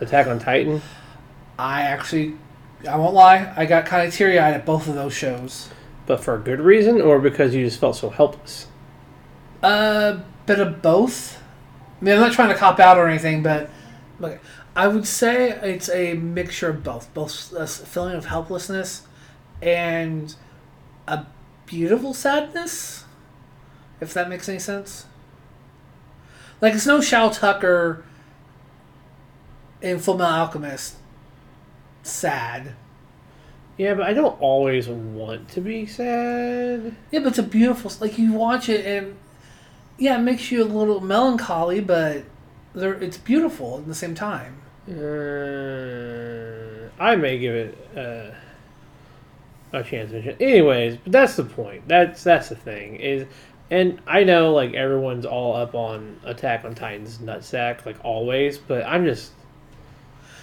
Attack 0.00 0.26
on 0.26 0.40
Titan. 0.40 0.82
I 1.56 1.82
actually, 1.82 2.34
I 2.88 2.96
won't 2.96 3.14
lie, 3.14 3.54
I 3.56 3.64
got 3.64 3.86
kind 3.86 4.08
of 4.08 4.12
teary 4.12 4.40
eyed 4.40 4.54
at 4.54 4.66
both 4.66 4.88
of 4.88 4.96
those 4.96 5.14
shows. 5.14 5.68
But 6.06 6.18
for 6.18 6.34
a 6.34 6.40
good 6.40 6.58
reason, 6.58 7.00
or 7.00 7.20
because 7.20 7.54
you 7.54 7.64
just 7.64 7.78
felt 7.78 7.94
so 7.94 8.10
helpless? 8.10 8.66
A 9.62 10.18
bit 10.46 10.58
of 10.58 10.82
both. 10.82 11.43
I 12.00 12.04
mean, 12.04 12.14
I'm 12.14 12.20
not 12.20 12.32
trying 12.32 12.48
to 12.48 12.54
cop 12.54 12.80
out 12.80 12.98
or 12.98 13.08
anything, 13.08 13.42
but 13.42 13.70
look, 14.18 14.40
I 14.76 14.88
would 14.88 15.06
say 15.06 15.50
it's 15.50 15.88
a 15.88 16.14
mixture 16.14 16.68
of 16.68 16.82
both. 16.82 17.12
Both 17.14 17.52
a 17.52 17.66
feeling 17.66 18.16
of 18.16 18.26
helplessness 18.26 19.06
and 19.62 20.34
a 21.06 21.26
beautiful 21.66 22.12
sadness, 22.12 23.04
if 24.00 24.12
that 24.14 24.28
makes 24.28 24.48
any 24.48 24.58
sense. 24.58 25.06
Like, 26.60 26.74
it's 26.74 26.86
no 26.86 27.00
Shou 27.00 27.30
Tucker 27.30 28.04
in 29.80 29.98
Full 29.98 30.16
Metal 30.16 30.34
Alchemist 30.34 30.96
sad. 32.02 32.74
Yeah, 33.76 33.94
but 33.94 34.04
I 34.04 34.12
don't 34.12 34.40
always 34.40 34.88
want 34.88 35.48
to 35.50 35.60
be 35.60 35.86
sad. 35.86 36.94
Yeah, 37.10 37.20
but 37.20 37.28
it's 37.28 37.38
a 37.38 37.42
beautiful. 37.42 37.90
Like 38.00 38.18
you 38.18 38.32
watch 38.32 38.68
it 38.68 38.86
and 38.86 39.16
yeah, 39.98 40.16
it 40.18 40.22
makes 40.22 40.50
you 40.50 40.62
a 40.62 40.66
little 40.66 41.00
melancholy, 41.00 41.80
but 41.80 42.24
there 42.74 42.94
it's 42.94 43.18
beautiful 43.18 43.78
at 43.78 43.86
the 43.86 43.94
same 43.94 44.14
time. 44.14 44.60
Uh, 44.88 46.88
I 47.02 47.16
may 47.16 47.38
give 47.38 47.54
it 47.54 47.78
uh, 47.96 48.30
a 49.76 49.82
chance. 49.82 50.12
Anyways, 50.40 50.96
but 50.98 51.12
that's 51.12 51.36
the 51.36 51.44
point. 51.44 51.86
That's 51.88 52.24
that's 52.24 52.48
the 52.48 52.56
thing 52.56 52.96
is, 52.96 53.26
and 53.70 54.00
I 54.06 54.24
know 54.24 54.52
like 54.52 54.74
everyone's 54.74 55.26
all 55.26 55.54
up 55.54 55.74
on 55.74 56.20
Attack 56.24 56.64
on 56.64 56.74
Titan's 56.74 57.18
nutsack 57.18 57.86
like 57.86 57.96
always, 58.04 58.58
but 58.58 58.84
I'm 58.86 59.04
just 59.04 59.32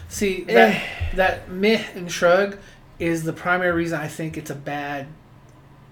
See 0.07 0.45
Eh. 0.47 0.53
that 0.53 1.15
that 1.15 1.51
meh 1.51 1.83
and 1.95 2.11
shrug 2.11 2.57
is 2.99 3.23
the 3.23 3.33
primary 3.33 3.71
reason 3.71 3.99
I 3.99 4.07
think 4.07 4.37
it's 4.37 4.51
a 4.51 4.55
bad 4.55 5.07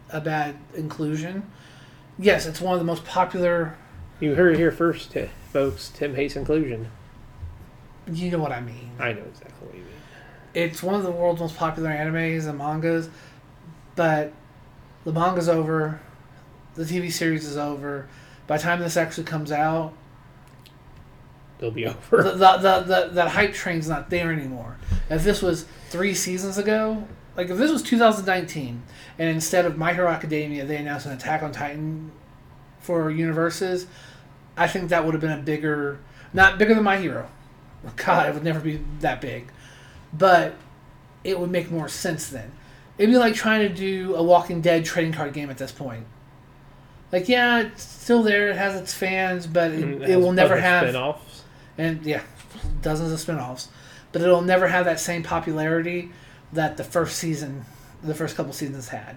a 0.10 0.22
bad 0.22 0.56
inclusion. 0.76 1.44
Yes, 2.20 2.46
it's 2.46 2.60
one 2.60 2.74
of 2.74 2.80
the 2.80 2.86
most 2.86 3.06
popular. 3.06 3.78
you 4.20 4.36
heard 4.36 4.54
it 4.54 4.58
here 4.58 4.72
first, 4.72 5.14
t- 5.14 5.30
folks. 5.54 5.88
Tim 5.90 6.16
hates 6.16 6.36
inclusion. 6.36 6.92
You 8.12 8.32
know 8.32 8.40
what 8.40 8.52
I 8.52 8.60
mean. 8.60 8.92
I 9.00 9.14
know 9.14 9.22
exactly 9.24 9.68
what 9.68 9.76
you 9.76 9.82
mean. 9.84 9.94
It's 10.54 10.84
one 10.84 10.96
of 10.96 11.04
the 11.04 11.12
world's 11.12 11.40
most 11.40 11.56
popular 11.56 11.90
animes 11.90 12.46
and 12.48 12.58
mangas, 12.58 13.10
but 13.96 14.34
the 15.06 15.14
manga's 15.14 15.48
over, 15.48 16.02
the 16.76 16.84
TV 16.84 17.12
series 17.12 17.46
is 17.46 17.56
over. 17.56 18.08
By 18.48 18.58
the 18.58 18.64
time 18.64 18.80
this 18.80 18.98
actually 18.98 19.24
comes 19.26 19.52
out, 19.52 19.94
They'll 21.60 21.72
be 21.72 21.84
the, 21.86 21.90
over. 21.96 22.24
the, 22.24 22.32
the, 22.36 22.80
the, 22.82 23.10
that 23.14 23.30
hype 23.30 23.54
train's 23.54 23.88
not 23.88 24.10
there 24.10 24.32
anymore. 24.32 24.78
If 25.10 25.24
this 25.24 25.42
was 25.42 25.66
three 25.90 26.14
seasons 26.14 26.58
ago, 26.58 27.06
like 27.40 27.50
if 27.50 27.58
this 27.58 27.72
was 27.72 27.82
2019 27.82 28.84
and 29.18 29.30
instead 29.30 29.64
of 29.66 29.78
My 29.78 29.94
Hero 29.94 30.10
Academia 30.10 30.66
they 30.66 30.76
announced 30.76 31.06
an 31.06 31.14
Attack 31.14 31.42
on 31.42 31.54
Titan 31.54 32.12
for 32.82 33.10
UniVersus, 33.10 33.86
I 34.58 34.68
think 34.68 34.90
that 34.90 35.06
would 35.06 35.14
have 35.14 35.22
been 35.22 35.32
a 35.32 35.42
bigger, 35.42 36.00
not 36.34 36.58
bigger 36.58 36.76
than 36.76 36.84
My 36.84 36.98
Hero. 36.98 37.30
God, 37.96 38.28
it 38.28 38.34
would 38.34 38.44
never 38.44 38.60
be 38.60 38.82
that 39.00 39.22
big, 39.22 39.50
but 40.12 40.56
it 41.24 41.40
would 41.40 41.50
make 41.50 41.72
more 41.72 41.88
sense 41.88 42.28
then. 42.28 42.52
It'd 42.98 43.10
be 43.10 43.18
like 43.18 43.36
trying 43.36 43.66
to 43.70 43.74
do 43.74 44.16
a 44.16 44.22
Walking 44.22 44.60
Dead 44.60 44.84
trading 44.84 45.14
card 45.14 45.32
game 45.32 45.50
at 45.50 45.58
this 45.58 45.72
point. 45.72 46.06
Like, 47.14 47.30
yeah, 47.30 47.62
it's 47.62 47.84
still 47.84 48.22
there. 48.22 48.50
It 48.50 48.58
has 48.58 48.76
its 48.76 48.94
fans, 48.94 49.48
but 49.48 49.72
it, 49.72 49.80
Mm, 49.86 50.08
it 50.10 50.18
will 50.18 50.34
never 50.34 50.60
have 50.60 50.84
spin-offs. 50.84 51.44
and 51.78 52.06
yeah, 52.06 52.22
dozens 52.82 53.14
of 53.14 53.20
spin-offs. 53.22 53.70
But 54.12 54.24
it'll 54.24 54.42
never 54.42 54.68
have 54.68 54.84
that 54.84 55.00
same 55.00 55.24
popularity 55.24 56.12
that 56.54 56.78
the 56.78 56.84
first 56.84 57.18
season, 57.18 57.66
the 58.04 58.16
first 58.16 58.36
couple 58.36 58.54
seasons 58.54 58.90
had. 58.90 59.16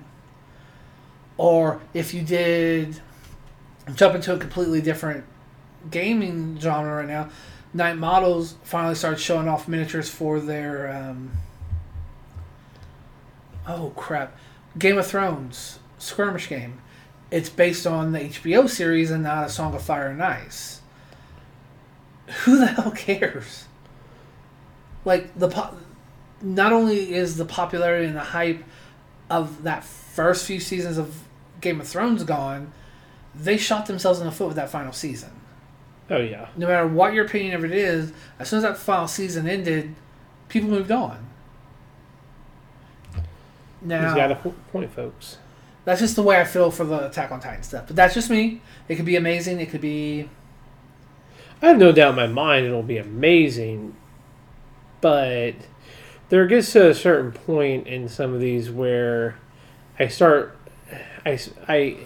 Or 1.36 1.80
if 1.94 2.12
you 2.14 2.22
did 2.22 3.00
jump 3.94 4.14
into 4.14 4.34
a 4.34 4.38
completely 4.38 4.80
different 4.80 5.24
gaming 5.90 6.58
genre 6.60 6.96
right 6.96 7.08
now, 7.08 7.30
Knight 7.74 7.96
Models 7.96 8.56
finally 8.62 8.94
started 8.94 9.18
showing 9.18 9.48
off 9.48 9.66
miniatures 9.66 10.08
for 10.10 10.40
their 10.40 10.92
um, 10.92 11.30
oh 13.66 13.92
crap, 13.96 14.36
Game 14.78 14.98
of 14.98 15.06
Thrones 15.06 15.78
skirmish 15.98 16.48
game. 16.48 16.80
It's 17.30 17.48
based 17.48 17.86
on 17.86 18.12
the 18.12 18.18
HBO 18.18 18.68
series 18.68 19.10
and 19.10 19.22
not 19.22 19.46
a 19.46 19.48
Song 19.48 19.74
of 19.74 19.82
Fire 19.82 20.08
and 20.08 20.22
Ice 20.22 20.82
who 22.44 22.58
the 22.58 22.66
hell 22.66 22.90
cares? 22.90 23.66
Like 25.04 25.36
the 25.38 25.48
po- 25.48 25.76
not 26.42 26.72
only 26.72 27.12
is 27.14 27.37
the 27.37 27.44
popularity 27.44 28.06
and 28.06 28.16
the 28.16 28.20
hype 28.20 28.62
of 29.30 29.62
that 29.62 29.84
first 29.84 30.44
few 30.46 30.61
seasons 30.61 30.99
of 30.99 31.22
Game 31.61 31.80
of 31.80 31.88
Thrones 31.88 32.25
gone, 32.25 32.72
they 33.34 33.56
shot 33.56 33.87
themselves 33.87 34.18
in 34.20 34.26
the 34.26 34.32
foot 34.32 34.49
with 34.49 34.56
that 34.56 34.68
final 34.70 34.92
season. 34.92 35.30
Oh 36.11 36.18
yeah. 36.18 36.49
No 36.56 36.66
matter 36.66 36.87
what 36.87 37.14
your 37.14 37.25
opinion 37.25 37.54
of 37.54 37.64
it 37.64 37.72
is, 37.72 38.12
as 38.38 38.49
soon 38.49 38.58
as 38.58 38.62
that 38.64 38.76
final 38.76 39.08
season 39.08 39.49
ended, 39.49 39.94
people 40.49 40.68
moved 40.68 40.90
on. 40.90 41.26
He's 43.14 43.22
Now, 43.88 44.14
got 44.14 44.30
a 44.32 44.37
point, 44.37 44.92
folks. 44.92 45.38
that's 45.84 46.00
just 46.00 46.14
the 46.16 46.22
way 46.22 46.40
I 46.40 46.44
feel 46.44 46.70
for 46.70 46.84
the 46.84 47.06
Attack 47.06 47.32
on 47.32 47.40
Titan 47.40 47.62
stuff. 47.62 47.87
But 47.87 47.96
that's 47.96 48.14
just 48.14 48.30
me. 48.30 48.61
It 48.88 48.96
could 48.96 49.04
be 49.04 49.16
amazing. 49.16 49.61
It 49.61 49.70
could 49.70 49.80
be 49.80 50.28
I 51.61 51.68
have 51.68 51.78
no 51.78 51.92
doubt 51.92 52.11
in 52.11 52.16
my 52.16 52.26
mind 52.26 52.66
it'll 52.66 52.82
be 52.82 52.99
amazing, 52.99 53.94
but 55.00 55.54
there 56.32 56.46
gets 56.46 56.72
to 56.72 56.88
a 56.88 56.94
certain 56.94 57.30
point 57.30 57.86
in 57.86 58.08
some 58.08 58.32
of 58.32 58.40
these 58.40 58.70
where 58.70 59.36
I 59.98 60.08
start, 60.08 60.56
I, 61.26 61.38
I, 61.68 61.98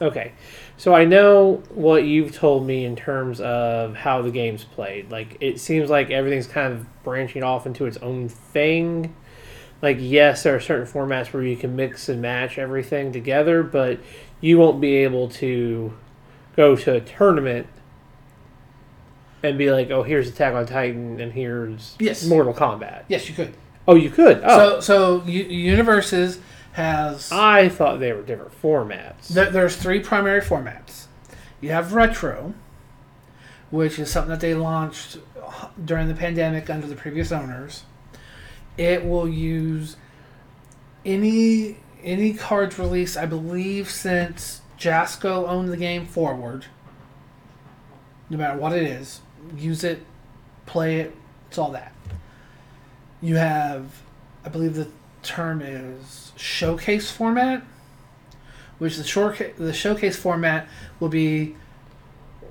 okay, 0.00 0.30
so 0.76 0.94
I 0.94 1.06
know 1.06 1.60
what 1.70 2.04
you've 2.04 2.32
told 2.32 2.64
me 2.64 2.84
in 2.84 2.94
terms 2.94 3.40
of 3.40 3.96
how 3.96 4.22
the 4.22 4.30
game's 4.30 4.62
played. 4.62 5.10
Like 5.10 5.38
it 5.40 5.58
seems 5.58 5.90
like 5.90 6.12
everything's 6.12 6.46
kind 6.46 6.72
of 6.72 7.02
branching 7.02 7.42
off 7.42 7.66
into 7.66 7.84
its 7.84 7.96
own 7.96 8.28
thing. 8.28 9.12
Like 9.82 9.96
yes, 9.98 10.44
there 10.44 10.54
are 10.54 10.60
certain 10.60 10.86
formats 10.86 11.32
where 11.32 11.42
you 11.42 11.56
can 11.56 11.74
mix 11.74 12.08
and 12.08 12.22
match 12.22 12.58
everything 12.58 13.10
together, 13.10 13.64
but 13.64 13.98
you 14.40 14.56
won't 14.56 14.80
be 14.80 14.98
able 14.98 15.28
to 15.30 15.92
go 16.54 16.76
to 16.76 16.94
a 16.94 17.00
tournament 17.00 17.66
and 19.42 19.58
be 19.58 19.70
like, 19.70 19.90
"Oh, 19.90 20.02
here's 20.02 20.28
Attack 20.28 20.54
on 20.54 20.66
Titan, 20.66 21.20
and 21.20 21.32
here's 21.32 21.96
Yes. 21.98 22.24
Mortal 22.26 22.54
Kombat." 22.54 23.02
yes, 23.08 23.28
you 23.28 23.34
could. 23.34 23.54
Oh, 23.88 23.94
you 23.96 24.10
could. 24.10 24.40
Oh, 24.44 24.80
So 24.80 25.20
so 25.20 25.22
U- 25.26 25.76
UniVersus 25.76 26.38
has 26.72 27.30
I 27.32 27.68
thought 27.68 28.00
they 28.00 28.12
were 28.12 28.22
different 28.22 28.60
formats. 28.62 29.28
There, 29.28 29.50
there's 29.50 29.76
three 29.76 30.00
primary 30.00 30.40
formats. 30.40 31.06
You 31.60 31.70
have 31.70 31.92
retro, 31.92 32.54
which 33.70 33.98
is 33.98 34.10
something 34.10 34.30
that 34.30 34.40
they 34.40 34.54
launched 34.54 35.18
uh, 35.40 35.68
during 35.84 36.08
the 36.08 36.14
pandemic 36.14 36.70
under 36.70 36.86
the 36.86 36.94
previous 36.96 37.30
owners. 37.32 37.82
It 38.78 39.04
will 39.04 39.28
use 39.28 39.96
any 41.04 41.76
any 42.02 42.32
cards 42.34 42.78
released, 42.78 43.16
I 43.16 43.26
believe, 43.26 43.88
since 43.90 44.60
Jasco 44.78 45.46
owned 45.48 45.68
the 45.68 45.76
game 45.76 46.06
forward. 46.06 46.66
No 48.30 48.38
matter 48.38 48.58
what 48.58 48.72
it 48.72 48.82
is, 48.84 49.20
use 49.56 49.84
it, 49.84 50.02
play 50.66 51.00
it. 51.00 51.14
It's 51.48 51.58
all 51.58 51.72
that. 51.72 51.92
You 53.20 53.36
have, 53.36 54.02
I 54.44 54.48
believe 54.48 54.74
the 54.74 54.88
term 55.22 55.62
is 55.62 56.32
showcase 56.36 57.10
format 57.10 57.62
which 58.82 58.96
the 58.96 59.04
short 59.04 59.40
the 59.58 59.72
showcase 59.72 60.16
format 60.16 60.66
will 60.98 61.08
be 61.08 61.54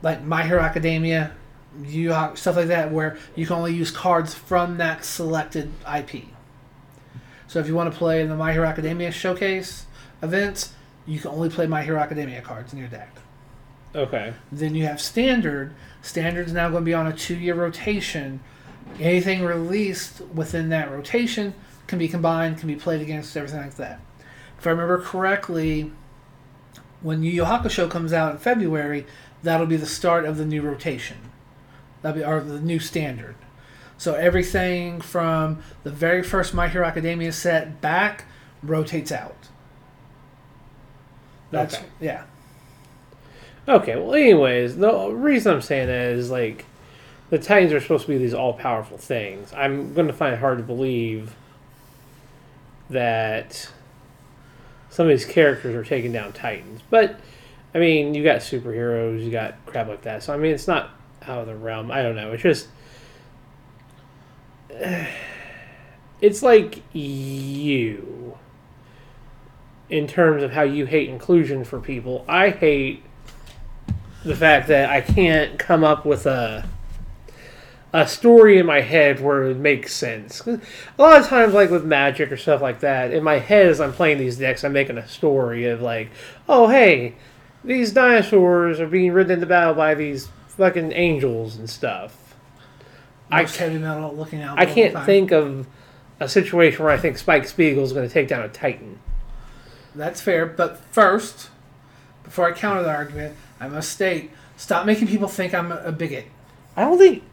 like 0.02 0.24
My 0.24 0.44
Hero 0.44 0.62
Academia, 0.62 1.34
you 1.84 2.12
stuff 2.36 2.56
like 2.56 2.68
that, 2.68 2.90
where 2.90 3.18
you 3.36 3.46
can 3.46 3.58
only 3.58 3.74
use 3.74 3.92
cards 3.92 4.34
from 4.34 4.78
that 4.78 5.04
selected 5.04 5.74
IP. 5.94 6.24
So 7.48 7.60
if 7.60 7.68
you 7.68 7.76
want 7.76 7.92
to 7.92 7.98
play 7.98 8.22
in 8.22 8.30
the 8.30 8.38
My 8.38 8.54
Hero 8.54 8.66
Academia 8.66 9.12
showcase 9.12 9.88
events, 10.24 10.72
you 11.06 11.20
can 11.20 11.32
only 11.32 11.50
play 11.50 11.68
My 11.68 11.84
Hero 11.84 12.00
Academia 12.00 12.42
cards 12.42 12.72
in 12.72 12.80
your 12.80 12.88
deck. 12.88 13.14
Okay. 13.96 14.34
Then 14.52 14.76
you 14.76 14.86
have 14.86 15.02
standard. 15.02 15.74
Standard's 16.02 16.54
now 16.54 16.70
going 16.70 16.84
to 16.84 16.86
be 16.86 16.94
on 16.94 17.08
a 17.08 17.14
two-year 17.14 17.56
rotation. 17.56 18.40
Anything 19.00 19.44
released 19.44 20.22
within 20.34 20.70
that 20.70 20.92
rotation 20.92 21.54
can 21.88 22.00
be 22.00 22.08
combined, 22.08 22.58
can 22.58 22.68
be 22.68 22.76
played 22.76 23.02
against, 23.02 23.36
everything 23.36 23.62
like 23.62 23.76
that. 23.76 24.00
If 24.58 24.66
I 24.68 24.72
remember 24.72 25.02
correctly, 25.02 25.92
when 27.02 27.24
Yu 27.24 27.32
Yu 27.32 27.44
Hakusho 27.44 27.90
comes 27.90 28.14
out 28.14 28.32
in 28.34 28.38
February, 28.38 29.06
that'll 29.44 29.68
be 29.68 29.78
the 29.78 29.86
start 29.86 30.26
of 30.26 30.38
the 30.38 30.46
new 30.46 30.62
rotation. 30.62 31.18
That'll 32.02 32.20
be 32.20 32.26
or 32.26 32.42
the 32.42 32.60
new 32.60 32.80
standard. 32.80 33.36
So 33.98 34.16
everything 34.16 35.02
from 35.02 35.62
the 35.84 35.92
very 35.92 36.24
first 36.24 36.54
My 36.54 36.68
Hero 36.68 36.86
Academia 36.86 37.32
set 37.32 37.82
back 37.82 38.26
rotates 38.64 39.12
out. 39.12 39.50
That's 41.52 41.76
Okay. 41.76 41.86
yeah. 42.00 42.24
Okay. 43.68 43.96
Well, 43.96 44.14
anyways, 44.14 44.78
the 44.78 45.10
reason 45.10 45.54
I'm 45.54 45.62
saying 45.62 45.88
that 45.88 46.12
is 46.12 46.30
like 46.30 46.66
the 47.30 47.40
Titans 47.40 47.74
are 47.74 47.80
supposed 47.80 48.06
to 48.06 48.10
be 48.10 48.18
these 48.18 48.34
all-powerful 48.34 48.98
things. 48.98 49.54
I'm 49.54 49.94
going 49.94 50.08
to 50.08 50.14
find 50.14 50.34
it 50.34 50.40
hard 50.40 50.58
to 50.58 50.64
believe 50.64 51.36
that 52.90 53.72
some 54.90 55.06
of 55.06 55.10
these 55.10 55.26
characters 55.26 55.74
are 55.74 55.84
taking 55.84 56.12
down 56.12 56.34
Titans, 56.34 56.82
but 56.90 57.18
I 57.74 57.80
mean, 57.80 58.14
you 58.14 58.24
got 58.24 58.42
superheroes, 58.42 59.24
you 59.24 59.32
got 59.32 59.66
crap 59.66 59.88
like 59.88 60.02
that. 60.02 60.24
So 60.24 60.34
I 60.34 60.38
mean, 60.38 60.54
it's 60.54 60.68
not 60.68 60.90
out 61.26 61.40
of 61.40 61.48
the 61.48 61.56
realm. 61.56 61.90
I 61.90 62.04
don't 62.04 62.16
know. 62.16 62.34
It's 62.34 62.44
just 62.44 62.68
it's 66.22 66.44
like 66.44 66.84
you 66.94 68.38
in 69.90 70.08
terms 70.08 70.44
of 70.44 70.52
how 70.52 70.62
you 70.64 70.86
hate 70.86 71.10
inclusion 71.10 71.64
for 71.64 71.80
people. 71.80 72.26
I 72.28 72.50
hate 72.50 73.04
the 74.24 74.36
fact 74.36 74.68
that 74.68 74.90
I 74.90 75.02
can't 75.02 75.58
come 75.58 75.84
up 75.84 76.06
with 76.06 76.26
a 76.26 76.68
a 77.94 78.08
story 78.08 78.58
in 78.58 78.66
my 78.66 78.80
head 78.80 79.20
where 79.20 79.44
it 79.44 79.58
makes 79.58 79.94
sense. 79.94 80.40
A 80.48 80.62
lot 80.98 81.20
of 81.20 81.28
times, 81.28 81.54
like 81.54 81.70
with 81.70 81.84
magic 81.84 82.32
or 82.32 82.38
stuff 82.38 82.62
like 82.62 82.80
that, 82.80 83.12
in 83.12 83.24
my 83.24 83.40
head 83.40 83.68
as 83.68 83.82
I'm 83.82 83.92
playing 83.92 84.18
these 84.18 84.38
decks, 84.38 84.64
I'm 84.64 84.72
making 84.72 84.98
a 84.98 85.08
story 85.08 85.66
of 85.66 85.82
like, 85.82 86.10
oh 86.48 86.70
hey, 86.70 87.16
these 87.64 87.92
dinosaurs 87.92 88.80
are 88.80 88.88
being 88.88 89.12
ridden 89.12 89.34
into 89.34 89.46
battle 89.46 89.74
by 89.74 89.94
these 89.94 90.30
fucking 90.48 90.94
angels 90.94 91.58
and 91.58 91.70
stuff. 91.70 92.36
I 93.30 93.44
heavy 93.44 93.78
metal 93.78 94.14
looking 94.14 94.42
out. 94.42 94.60
I 94.60 94.66
can't 94.66 95.06
think 95.06 95.32
of 95.32 95.68
a 96.20 96.28
situation 96.28 96.84
where 96.84 96.94
I 96.94 96.98
think 96.98 97.18
Spike 97.18 97.48
Spiegel 97.48 97.84
is 97.84 97.94
going 97.94 98.08
to 98.08 98.14
take 98.14 98.28
down 98.28 98.44
a 98.44 98.50
Titan. 98.50 99.00
That's 99.96 100.22
fair, 100.22 100.46
but 100.46 100.78
first, 100.92 101.50
before 102.24 102.48
I 102.48 102.54
counter 102.54 102.84
the 102.84 102.90
argument, 102.90 103.36
I 103.62 103.68
must 103.70 103.92
state: 103.92 104.32
stop 104.58 104.86
making 104.86 105.08
people 105.08 105.30
think 105.30 105.54
I'm 105.54 105.72
a 105.72 105.92
bigot. 105.94 106.26
I 106.76 106.82
don't 106.82 106.98
think. 106.98 107.24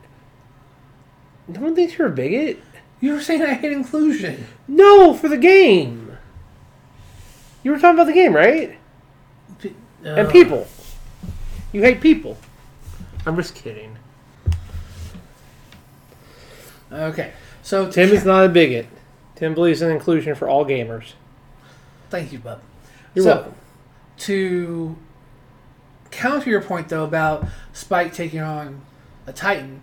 No 1.48 1.60
one 1.62 1.74
thinks 1.74 1.96
you're 1.98 2.08
a 2.08 2.12
bigot. 2.12 2.60
You 3.00 3.14
were 3.14 3.20
saying 3.22 3.42
I 3.42 3.54
hate 3.54 3.72
inclusion. 3.72 4.46
No, 4.68 5.14
for 5.14 5.28
the 5.28 5.38
game. 5.38 6.16
You 7.62 7.70
were 7.72 7.78
talking 7.78 7.94
about 7.98 8.06
the 8.06 8.12
game, 8.12 8.34
right? 8.34 8.78
And 10.04 10.26
uh, 10.28 10.30
people. 10.30 10.68
You 11.72 11.82
hate 11.82 12.00
people. 12.00 12.36
I'm 13.26 13.34
just 13.36 13.54
kidding. 13.54 13.96
Okay, 16.90 17.32
so 17.62 17.90
Tim 17.90 18.08
is 18.10 18.24
not 18.24 18.44
a 18.44 18.48
bigot. 18.48 18.86
Tim 19.34 19.54
believes 19.54 19.82
in 19.82 19.90
inclusion 19.90 20.34
for 20.34 20.48
all 20.48 20.64
gamers. 20.64 21.12
Thank 22.10 22.32
you, 22.32 22.38
bub. 22.38 22.60
You're 23.14 23.24
So- 23.24 23.34
welcome. 23.34 23.54
To 24.18 24.96
counter 26.10 26.50
your 26.50 26.62
point 26.62 26.88
though 26.88 27.04
about 27.04 27.46
Spike 27.72 28.12
taking 28.12 28.40
on 28.40 28.82
a 29.26 29.32
Titan, 29.32 29.82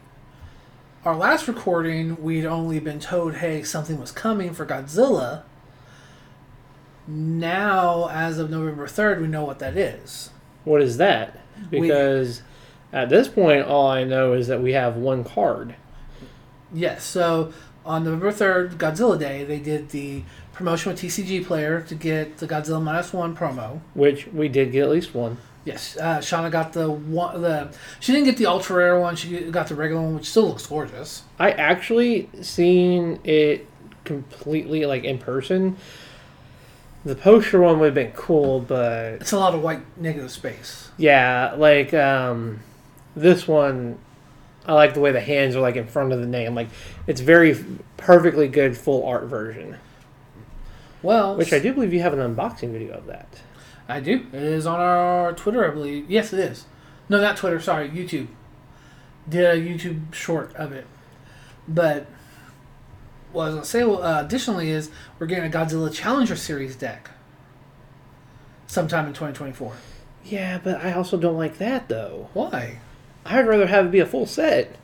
our 1.04 1.16
last 1.16 1.48
recording, 1.48 2.22
we'd 2.22 2.46
only 2.46 2.80
been 2.80 3.00
told, 3.00 3.36
hey, 3.36 3.62
something 3.64 4.00
was 4.00 4.12
coming 4.12 4.54
for 4.54 4.66
Godzilla. 4.66 5.44
Now, 7.08 8.10
as 8.10 8.40
of 8.40 8.50
November 8.50 8.88
3rd, 8.88 9.22
we 9.22 9.28
know 9.28 9.44
what 9.46 9.60
that 9.60 9.78
is. 9.78 10.32
What 10.64 10.82
is 10.82 10.98
that? 10.98 11.38
We- 11.70 11.82
Because 11.82 12.42
at 12.92 13.10
this 13.10 13.28
point, 13.28 13.68
all 13.68 13.88
I 13.88 14.04
know 14.04 14.34
is 14.34 14.48
that 14.48 14.62
we 14.62 14.74
have 14.74 14.96
one 14.98 15.24
card. 15.24 15.76
Yes, 16.74 17.04
so 17.04 17.54
on 17.86 18.04
November 18.04 18.32
3rd, 18.32 18.78
Godzilla 18.78 19.20
Day, 19.20 19.44
they 19.44 19.60
did 19.60 19.90
the 19.90 20.24
promotion 20.54 20.92
with 20.92 21.00
TCG 21.02 21.46
Player 21.46 21.82
to 21.82 21.94
get 21.94 22.38
the 22.38 22.48
Godzilla 22.48 22.82
Minus 22.82 23.14
One 23.14 23.36
promo. 23.36 23.82
Which 23.94 24.26
we 24.28 24.48
did 24.50 24.72
get 24.72 24.84
at 24.86 24.90
least 24.90 25.14
one. 25.14 25.38
Yes, 25.66 25.98
uh, 25.98 26.20
Shauna 26.20 26.52
got 26.52 26.74
the 26.74 26.90
one. 26.90 27.42
The 27.42 27.70
she 28.00 28.12
didn't 28.14 28.26
get 28.26 28.38
the 28.38 28.46
ultra 28.46 28.76
rare 28.78 29.00
one. 29.00 29.16
She 29.16 29.40
got 29.52 29.68
the 29.68 29.76
regular 29.76 30.02
one, 30.02 30.16
which 30.16 30.30
still 30.30 30.48
looks 30.48 30.66
gorgeous. 30.68 31.24
I 31.40 31.52
actually 31.52 32.30
seen 32.42 33.20
it 33.24 33.68
completely 34.04 34.86
like 34.86 35.04
in 35.04 35.18
person. 35.18 35.76
The 37.04 37.16
poster 37.16 37.60
one 37.62 37.80
would 37.80 37.86
have 37.88 37.94
been 37.96 38.12
cool, 38.14 38.60
but 38.62 39.14
It's 39.22 39.32
a 39.32 39.38
lot 39.40 39.54
of 39.56 39.62
white 39.62 39.82
negative 39.98 40.32
space. 40.32 40.90
yeah, 40.98 41.54
like 41.58 41.94
um, 41.94 42.62
this 43.16 43.48
one, 43.48 43.98
I 44.68 44.74
like 44.74 44.94
the 44.96 45.00
way 45.02 45.12
the 45.12 45.20
hands 45.22 45.56
are 45.56 45.62
like 45.62 45.76
in 45.76 45.86
front 45.88 46.14
of 46.14 46.20
the 46.20 46.26
name. 46.28 46.54
Like 46.56 46.70
it's 47.08 47.22
very 47.22 47.56
perfectly 47.98 48.48
good 48.48 48.78
full 48.78 49.04
art 49.06 49.26
version. 49.26 49.78
Well, 51.04 51.36
Which 51.36 51.54
I 51.54 51.60
do 51.60 51.74
believe 51.74 51.94
you 51.94 52.02
have 52.02 52.14
an 52.14 52.36
unboxing 52.36 52.72
video 52.72 52.94
of 52.96 53.06
that. 53.08 53.28
I 53.88 54.00
do. 54.00 54.26
It 54.34 54.42
is 54.42 54.66
on 54.66 54.80
our 54.80 55.34
Twitter, 55.34 55.70
I 55.70 55.74
believe. 55.74 56.10
Yes, 56.10 56.34
it 56.34 56.40
is. 56.40 56.66
No, 57.08 57.22
not 57.22 57.38
Twitter. 57.38 57.60
Sorry, 57.60 57.90
YouTube. 57.90 58.28
Did 59.30 59.46
a 59.46 59.60
YouTube 59.60 60.14
short 60.14 60.56
of 60.56 60.72
it. 60.72 60.88
But 61.68 62.08
what 63.32 63.44
I 63.44 63.46
was 63.48 63.56
gonna 63.56 63.66
say 63.66 63.82
uh, 63.84 64.26
additionally 64.26 64.70
is 64.70 64.90
we're 65.20 65.28
getting 65.28 65.46
a 65.46 65.56
Godzilla 65.56 65.94
Challenger 65.94 66.36
Series 66.36 66.76
deck 66.76 67.12
sometime 68.68 69.08
in 69.08 69.14
2024. 69.14 69.74
Yeah, 70.24 70.60
but 70.64 70.84
I 70.84 70.94
also 70.94 71.18
don't 71.18 71.38
like 71.38 71.58
that 71.60 71.88
though. 71.88 72.30
Why? 72.34 72.80
I'd 73.26 73.48
rather 73.48 73.68
have 73.68 73.88
it 73.88 73.92
be 73.92 74.00
a 74.00 74.06
full 74.06 74.26
set. 74.26 74.76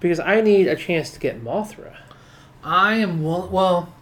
Because 0.00 0.20
I 0.20 0.40
need 0.40 0.66
a 0.66 0.76
chance 0.76 1.10
to 1.10 1.20
get 1.20 1.42
Mothra. 1.42 1.96
I 2.62 2.96
am 2.96 3.22
will 3.22 3.48
well. 3.48 3.93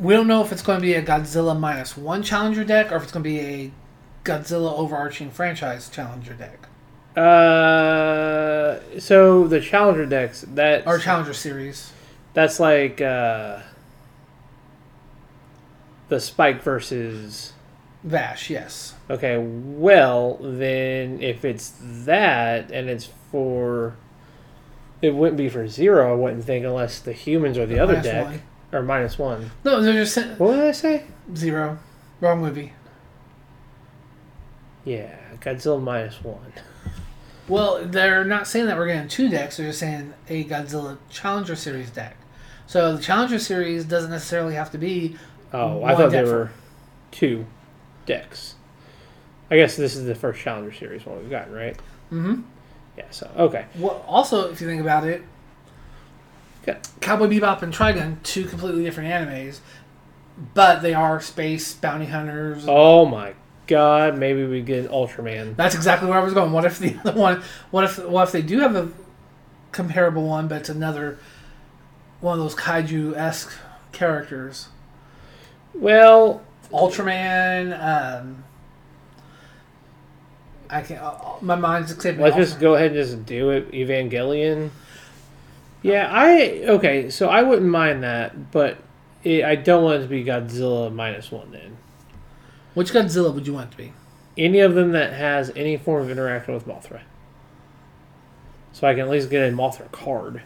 We 0.00 0.14
don't 0.14 0.26
know 0.26 0.42
if 0.42 0.50
it's 0.50 0.62
going 0.62 0.78
to 0.78 0.82
be 0.82 0.94
a 0.94 1.02
Godzilla 1.02 1.58
minus 1.58 1.96
one 1.96 2.22
Challenger 2.22 2.64
deck 2.64 2.90
or 2.90 2.96
if 2.96 3.02
it's 3.02 3.12
going 3.12 3.22
to 3.22 3.28
be 3.28 3.40
a 3.40 3.70
Godzilla 4.24 4.72
overarching 4.78 5.30
franchise 5.30 5.88
Challenger 5.90 6.32
deck 6.34 6.66
Uh, 7.16 8.80
so 8.98 9.46
the 9.46 9.60
Challenger 9.60 10.06
decks 10.06 10.44
that 10.54 10.86
or 10.86 10.98
Challenger 10.98 11.34
series. 11.34 11.92
that's 12.34 12.58
like 12.60 13.00
uh, 13.00 13.60
the 16.08 16.20
Spike 16.20 16.62
versus. 16.62 17.52
Vash, 18.02 18.48
yes. 18.48 18.94
Okay, 19.10 19.36
well 19.38 20.38
then 20.40 21.20
if 21.20 21.44
it's 21.44 21.74
that 21.80 22.70
and 22.72 22.88
it's 22.88 23.10
for, 23.30 23.96
it 25.02 25.14
wouldn't 25.14 25.36
be 25.36 25.50
for 25.50 25.68
zero. 25.68 26.12
I 26.12 26.16
wouldn't 26.16 26.44
think 26.44 26.64
unless 26.64 26.98
the 27.00 27.12
humans 27.12 27.58
or 27.58 27.66
the 27.66 27.78
other 27.78 28.00
deck 28.00 28.26
one. 28.26 28.42
Or 28.72 28.82
minus 28.82 29.18
one. 29.18 29.50
No, 29.64 29.80
they're 29.80 29.92
just 30.04 30.16
What 30.38 30.56
did 30.56 30.64
I 30.64 30.72
say? 30.72 31.04
zero. 31.34 31.78
Wrong 32.20 32.40
movie. 32.40 32.72
Yeah, 34.84 35.16
Godzilla 35.40 35.80
minus 35.82 36.22
one. 36.22 36.52
Well, 37.48 37.84
they're 37.84 38.24
not 38.24 38.46
saying 38.46 38.66
that 38.66 38.76
we're 38.76 38.86
getting 38.86 39.08
two 39.08 39.28
decks. 39.28 39.56
They're 39.56 39.66
just 39.66 39.80
saying 39.80 40.14
a 40.28 40.44
Godzilla 40.44 40.98
Challenger 41.10 41.56
series 41.56 41.90
deck. 41.90 42.16
So 42.66 42.96
the 42.96 43.02
Challenger 43.02 43.38
series 43.38 43.84
doesn't 43.84 44.10
necessarily 44.10 44.54
have 44.54 44.70
to 44.72 44.78
be. 44.78 45.16
Oh, 45.52 45.82
I 45.82 45.94
thought 45.96 46.12
there 46.12 46.26
for- 46.26 46.32
were 46.32 46.50
two 47.10 47.46
decks. 48.06 48.54
I 49.50 49.56
guess 49.56 49.76
this 49.76 49.96
is 49.96 50.04
the 50.06 50.14
first 50.14 50.40
Challenger 50.40 50.72
Series 50.72 51.04
one 51.04 51.18
we've 51.18 51.28
gotten, 51.30 51.52
right? 51.52 51.76
Mm-hmm. 52.12 52.42
Yeah. 52.96 53.06
So 53.10 53.28
okay. 53.36 53.66
Well, 53.76 54.04
also, 54.06 54.48
if 54.52 54.60
you 54.60 54.68
think 54.68 54.80
about 54.80 55.04
it, 55.04 55.22
Cowboy 57.00 57.26
Bebop 57.26 57.62
and 57.62 57.72
Trigun, 57.72 58.22
two 58.22 58.44
completely 58.44 58.84
different 58.84 59.10
animes, 59.10 59.60
but 60.54 60.82
they 60.82 60.94
are 60.94 61.20
space 61.20 61.74
bounty 61.74 62.06
hunters. 62.06 62.64
Oh 62.66 63.06
my 63.06 63.34
God! 63.66 64.18
Maybe 64.18 64.44
we 64.46 64.62
get 64.62 64.90
Ultraman. 64.90 65.56
That's 65.56 65.74
exactly 65.74 66.08
where 66.08 66.18
I 66.18 66.24
was 66.24 66.34
going. 66.34 66.52
What 66.52 66.64
if 66.64 66.78
the 66.78 66.96
other 67.04 67.18
one? 67.18 67.42
What 67.70 67.84
if? 67.84 68.04
What 68.04 68.24
if 68.24 68.32
they 68.32 68.42
do 68.42 68.60
have 68.60 68.76
a 68.76 68.90
comparable 69.72 70.26
one, 70.26 70.48
but 70.48 70.58
it's 70.58 70.68
another 70.68 71.18
one 72.20 72.38
of 72.38 72.44
those 72.44 72.54
kaiju 72.54 73.16
esque 73.16 73.52
characters? 73.92 74.68
Well, 75.74 76.42
Ultraman. 76.72 77.72
Um, 77.80 78.44
I 80.68 80.82
can't. 80.82 81.02
Uh, 81.02 81.34
my 81.40 81.56
mind's 81.56 81.90
escaping. 81.90 82.20
let's 82.20 82.36
just 82.36 82.60
go 82.60 82.74
ahead 82.74 82.88
and 82.88 82.96
just 82.96 83.26
do 83.26 83.50
it. 83.50 83.70
Evangelion. 83.72 84.70
Yeah, 85.82 86.08
I 86.10 86.62
okay. 86.66 87.10
So 87.10 87.28
I 87.28 87.42
wouldn't 87.42 87.68
mind 87.68 88.02
that, 88.02 88.50
but 88.50 88.78
it, 89.24 89.44
I 89.44 89.54
don't 89.56 89.84
want 89.84 90.00
it 90.00 90.02
to 90.02 90.08
be 90.08 90.24
Godzilla 90.24 90.92
minus 90.92 91.30
one. 91.30 91.50
Then 91.52 91.76
Which 92.74 92.92
Godzilla 92.92 93.32
would 93.34 93.46
you 93.46 93.54
want 93.54 93.68
it 93.68 93.70
to 93.72 93.76
be? 93.76 93.92
any 94.38 94.60
of 94.60 94.74
them 94.74 94.92
that 94.92 95.12
has 95.12 95.50
any 95.56 95.76
form 95.76 96.04
of 96.04 96.10
interaction 96.10 96.54
with 96.54 96.66
Mothra, 96.66 97.00
so 98.72 98.86
I 98.86 98.92
can 98.94 99.02
at 99.02 99.10
least 99.10 99.28
get 99.28 99.48
a 99.48 99.52
Mothra 99.52 99.90
card. 99.92 100.42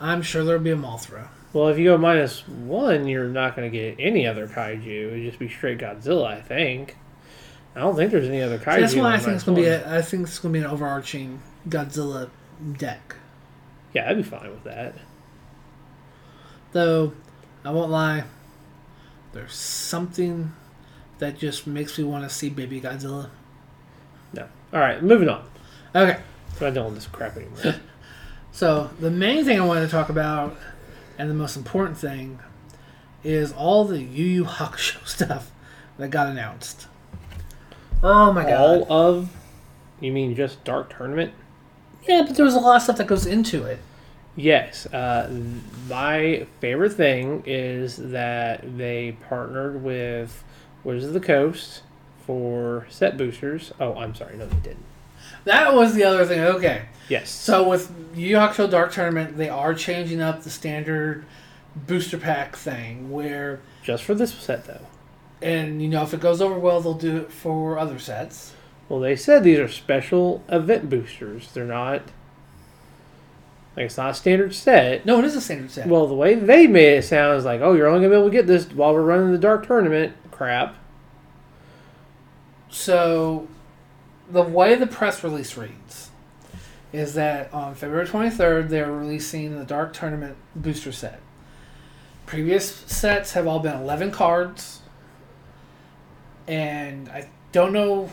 I'm 0.00 0.22
sure 0.22 0.44
there'll 0.44 0.62
be 0.62 0.70
a 0.70 0.76
Mothra. 0.76 1.28
Well, 1.52 1.68
if 1.68 1.78
you 1.78 1.84
go 1.84 1.98
minus 1.98 2.46
one, 2.46 3.06
you're 3.08 3.28
not 3.28 3.56
going 3.56 3.70
to 3.70 3.76
get 3.76 3.96
any 3.98 4.26
other 4.26 4.46
kaiju. 4.46 4.86
It 4.86 5.10
would 5.12 5.22
just 5.22 5.38
be 5.38 5.48
straight 5.48 5.78
Godzilla, 5.78 6.26
I 6.26 6.40
think. 6.40 6.96
I 7.74 7.80
don't 7.80 7.96
think 7.96 8.10
there's 8.10 8.28
any 8.28 8.42
other 8.42 8.58
kaiju. 8.58 8.74
See, 8.74 8.80
that's 8.80 8.94
why 8.96 9.14
I 9.14 9.18
think 9.18 9.36
it's 9.36 9.44
gonna 9.44 9.56
be. 9.56 9.68
one. 9.68 9.80
A, 9.80 9.98
I 9.98 10.02
think 10.02 10.26
it's 10.26 10.38
gonna 10.38 10.52
be 10.52 10.58
an 10.58 10.66
overarching 10.66 11.40
Godzilla 11.68 12.28
deck. 12.78 13.16
Yeah, 13.92 14.08
I'd 14.08 14.16
be 14.16 14.22
fine 14.22 14.50
with 14.50 14.64
that. 14.64 14.94
Though, 16.72 17.12
I 17.64 17.70
won't 17.70 17.90
lie. 17.90 18.24
There's 19.32 19.54
something 19.54 20.52
that 21.18 21.38
just 21.38 21.66
makes 21.66 21.98
me 21.98 22.04
want 22.04 22.28
to 22.28 22.34
see 22.34 22.48
Baby 22.48 22.80
Godzilla. 22.80 23.30
No. 24.32 24.48
All 24.72 24.80
right, 24.80 25.02
moving 25.02 25.28
on. 25.28 25.44
Okay, 25.94 26.16
I'm 26.16 26.60
not 26.60 26.74
doing 26.74 26.94
this 26.94 27.06
crap 27.06 27.36
anymore. 27.36 27.76
so 28.52 28.90
the 29.00 29.10
main 29.10 29.44
thing 29.44 29.60
I 29.60 29.64
wanted 29.64 29.82
to 29.82 29.88
talk 29.88 30.08
about, 30.08 30.56
and 31.18 31.30
the 31.30 31.34
most 31.34 31.56
important 31.56 31.98
thing, 31.98 32.38
is 33.22 33.52
all 33.52 33.84
the 33.84 34.00
Yu 34.00 34.24
Yu 34.24 34.44
Hakusho 34.44 35.06
stuff 35.06 35.50
that 35.98 36.10
got 36.10 36.28
announced. 36.28 36.86
Oh 38.02 38.32
my 38.32 38.44
god! 38.44 38.86
All 38.88 38.92
of, 38.92 39.36
you 40.00 40.10
mean 40.10 40.34
just 40.34 40.64
Dark 40.64 40.96
Tournament? 40.96 41.34
Yeah, 42.08 42.22
but 42.26 42.36
there 42.36 42.44
was 42.44 42.54
a 42.54 42.60
lot 42.60 42.76
of 42.76 42.82
stuff 42.82 42.96
that 42.96 43.06
goes 43.06 43.26
into 43.26 43.64
it. 43.64 43.78
Yes. 44.36 44.86
Uh, 44.86 45.30
my 45.88 46.46
favorite 46.60 46.92
thing 46.94 47.42
is 47.46 47.96
that 47.96 48.76
they 48.78 49.16
partnered 49.28 49.82
with 49.82 50.42
Wizards 50.84 51.06
of 51.06 51.12
the 51.14 51.20
Coast 51.20 51.82
for 52.26 52.86
set 52.88 53.16
boosters. 53.16 53.72
Oh, 53.80 53.94
I'm 53.96 54.14
sorry. 54.14 54.36
No, 54.36 54.46
they 54.46 54.56
didn't. 54.60 54.84
That 55.44 55.74
was 55.74 55.94
the 55.94 56.04
other 56.04 56.24
thing. 56.24 56.40
Okay. 56.40 56.82
Yes. 57.08 57.28
So 57.30 57.68
with 57.68 57.92
Yu 58.14 58.28
Yu 58.28 58.36
Hakusho 58.36 58.70
Dark 58.70 58.92
Tournament, 58.92 59.36
they 59.36 59.48
are 59.48 59.74
changing 59.74 60.20
up 60.20 60.42
the 60.42 60.50
standard 60.50 61.24
booster 61.86 62.18
pack 62.18 62.56
thing 62.56 63.10
where, 63.10 63.60
Just 63.82 64.04
for 64.04 64.14
this 64.14 64.32
set, 64.32 64.64
though. 64.66 64.86
and 65.42 65.82
you 65.82 65.88
know, 65.88 66.02
if 66.02 66.14
it 66.14 66.20
goes 66.20 66.40
over 66.40 66.58
well, 66.58 66.80
they'll 66.80 66.94
do 66.94 67.16
it 67.18 67.32
for 67.32 67.78
other 67.78 67.98
sets. 67.98 68.54
Well, 68.90 68.98
they 68.98 69.14
said 69.14 69.44
these 69.44 69.60
are 69.60 69.68
special 69.68 70.42
event 70.48 70.90
boosters. 70.90 71.52
They're 71.52 71.64
not 71.64 72.02
like 73.76 73.86
it's 73.86 73.96
not 73.96 74.10
a 74.10 74.14
standard 74.14 74.52
set. 74.52 75.06
No, 75.06 75.20
it 75.20 75.24
is 75.24 75.36
a 75.36 75.40
standard 75.40 75.70
set. 75.70 75.86
Well, 75.86 76.08
the 76.08 76.14
way 76.14 76.34
they 76.34 76.66
made 76.66 76.98
it 76.98 77.04
sound 77.04 77.38
is 77.38 77.44
like, 77.44 77.60
oh, 77.60 77.72
you're 77.72 77.86
only 77.86 78.00
gonna 78.00 78.10
be 78.10 78.18
able 78.18 78.28
to 78.28 78.32
get 78.32 78.48
this 78.48 78.66
while 78.72 78.92
we're 78.92 79.02
running 79.02 79.30
the 79.30 79.38
dark 79.38 79.64
tournament. 79.66 80.14
Crap. 80.32 80.74
So, 82.68 83.46
the 84.28 84.42
way 84.42 84.74
the 84.74 84.88
press 84.88 85.22
release 85.22 85.56
reads 85.56 86.10
is 86.92 87.14
that 87.14 87.54
on 87.54 87.76
February 87.76 88.08
23rd, 88.08 88.68
they're 88.68 88.90
releasing 88.90 89.56
the 89.56 89.64
Dark 89.64 89.92
Tournament 89.92 90.36
booster 90.56 90.90
set. 90.90 91.20
Previous 92.26 92.74
sets 92.74 93.32
have 93.32 93.46
all 93.46 93.60
been 93.60 93.76
11 93.76 94.10
cards. 94.10 94.80
And 96.48 97.08
I 97.08 97.28
don't 97.52 97.72
know, 97.72 98.10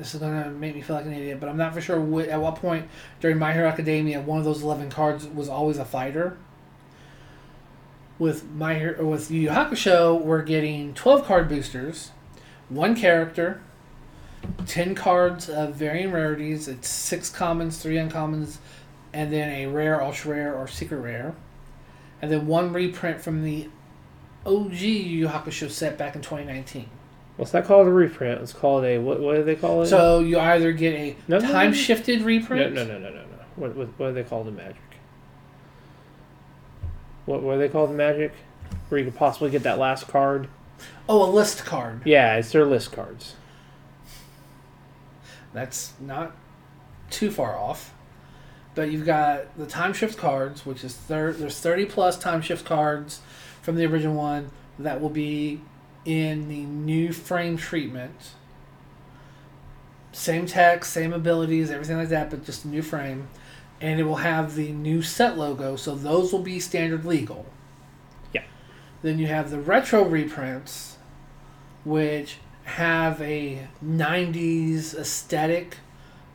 this 0.00 0.14
is 0.14 0.20
to 0.20 0.50
make 0.50 0.74
me 0.74 0.80
feel 0.80 0.96
like 0.96 1.04
an 1.04 1.12
idiot, 1.12 1.38
but 1.40 1.50
I'm 1.50 1.58
not 1.58 1.74
for 1.74 1.80
sure 1.82 2.00
wh- 2.00 2.26
at 2.26 2.40
what 2.40 2.56
point 2.56 2.88
during 3.20 3.38
My 3.38 3.52
Hero 3.52 3.68
Academia 3.68 4.20
one 4.22 4.38
of 4.38 4.46
those 4.46 4.62
11 4.62 4.88
cards 4.88 5.26
was 5.26 5.48
always 5.48 5.76
a 5.76 5.84
fighter. 5.84 6.38
With 8.18 8.50
My 8.50 8.74
Hero, 8.74 9.06
with 9.06 9.30
Yu 9.30 9.40
Yu 9.40 9.48
Hakusho, 9.50 10.18
we're 10.22 10.42
getting 10.42 10.94
12 10.94 11.26
card 11.26 11.48
boosters, 11.50 12.12
one 12.70 12.96
character, 12.96 13.60
ten 14.66 14.94
cards 14.94 15.50
of 15.50 15.74
varying 15.74 16.12
rarities. 16.12 16.66
It's 16.66 16.88
six 16.88 17.28
commons, 17.28 17.76
three 17.78 17.96
uncommons, 17.96 18.56
and 19.12 19.30
then 19.30 19.50
a 19.50 19.66
rare, 19.66 20.02
ultra 20.02 20.30
rare, 20.34 20.54
or 20.54 20.66
secret 20.66 20.98
rare, 21.00 21.34
and 22.22 22.30
then 22.30 22.46
one 22.46 22.72
reprint 22.72 23.20
from 23.20 23.42
the 23.44 23.68
OG 24.46 24.72
Yu 24.80 24.88
Yu 24.88 25.28
Hakusho 25.28 25.70
set 25.70 25.98
back 25.98 26.14
in 26.14 26.22
2019. 26.22 26.88
What's 27.40 27.52
that 27.52 27.64
called? 27.64 27.86
A 27.86 27.90
reprint. 27.90 28.42
It's 28.42 28.52
called 28.52 28.84
a 28.84 28.98
what? 28.98 29.18
What 29.18 29.36
do 29.36 29.42
they 29.44 29.56
call 29.56 29.80
it? 29.80 29.86
So 29.86 30.20
you 30.20 30.38
either 30.38 30.72
get 30.72 30.92
a 30.92 31.16
No, 31.26 31.38
no, 31.38 31.46
no, 31.46 31.52
time 31.52 31.70
no. 31.70 31.74
shifted 31.74 32.20
no, 32.20 32.26
reprint. 32.26 32.74
no, 32.74 32.84
no, 32.84 32.98
no, 32.98 33.08
no, 33.08 33.14
no. 33.14 33.22
What, 33.56 33.74
what, 33.74 33.88
what 33.96 34.06
do 34.08 34.12
they 34.12 34.24
call 34.24 34.44
the 34.44 34.50
magic? 34.50 34.76
What, 37.24 37.42
what 37.42 37.54
do 37.54 37.60
they 37.60 37.70
call 37.70 37.86
the 37.86 37.94
magic? 37.94 38.34
Where 38.90 38.98
you 38.98 39.06
could 39.06 39.16
possibly 39.16 39.48
get 39.48 39.62
that 39.62 39.78
last 39.78 40.06
card. 40.06 40.48
Oh, 41.08 41.24
a 41.24 41.30
list 41.30 41.64
card. 41.64 42.02
Yeah, 42.04 42.36
it's 42.36 42.52
their 42.52 42.66
list 42.66 42.92
cards. 42.92 43.36
That's 45.54 45.94
not 45.98 46.36
too 47.08 47.30
far 47.30 47.56
off. 47.56 47.94
But 48.74 48.90
you've 48.90 49.06
got 49.06 49.56
the 49.56 49.64
time 49.64 49.94
shift 49.94 50.18
cards, 50.18 50.66
which 50.66 50.84
is 50.84 50.94
thir- 50.94 51.32
there's 51.32 51.58
30 51.58 51.86
plus 51.86 52.18
time 52.18 52.42
shift 52.42 52.66
cards 52.66 53.20
from 53.62 53.76
the 53.76 53.86
original 53.86 54.14
one 54.14 54.50
that 54.78 55.00
will 55.00 55.08
be 55.08 55.62
in 56.04 56.48
the 56.48 56.64
new 56.64 57.12
frame 57.12 57.56
treatment. 57.56 58.32
Same 60.12 60.46
text, 60.46 60.92
same 60.92 61.12
abilities, 61.12 61.70
everything 61.70 61.96
like 61.96 62.08
that, 62.08 62.30
but 62.30 62.44
just 62.44 62.64
a 62.64 62.68
new 62.68 62.82
frame. 62.82 63.28
And 63.80 64.00
it 64.00 64.04
will 64.04 64.16
have 64.16 64.54
the 64.54 64.72
new 64.72 65.02
set 65.02 65.38
logo, 65.38 65.76
so 65.76 65.94
those 65.94 66.32
will 66.32 66.42
be 66.42 66.60
standard 66.60 67.04
legal. 67.04 67.46
Yeah. 68.34 68.42
Then 69.02 69.18
you 69.18 69.26
have 69.28 69.50
the 69.50 69.60
retro 69.60 70.02
reprints, 70.02 70.98
which 71.84 72.38
have 72.64 73.20
a 73.22 73.68
90s 73.84 74.94
aesthetic 74.94 75.78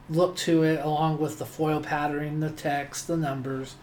look 0.09 0.35
to 0.35 0.63
it 0.63 0.83
along 0.83 1.19
with 1.19 1.39
the 1.39 1.45
foil 1.45 1.81
patterning, 1.81 2.39
the 2.39 2.49
text, 2.49 3.07
the 3.07 3.17
numbers. 3.17 3.75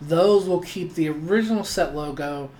Those 0.00 0.46
will 0.46 0.60
keep 0.60 0.94
the 0.94 1.08
original 1.08 1.64
set 1.64 1.94
logo 1.94 2.50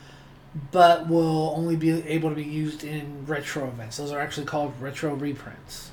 but 0.72 1.08
will 1.08 1.54
only 1.56 1.76
be 1.76 1.90
able 2.06 2.30
to 2.30 2.36
be 2.36 2.44
used 2.44 2.84
in 2.84 3.26
retro 3.26 3.68
events. 3.68 3.98
Those 3.98 4.12
are 4.12 4.20
actually 4.20 4.46
called 4.46 4.74
retro 4.80 5.14
reprints. 5.14 5.90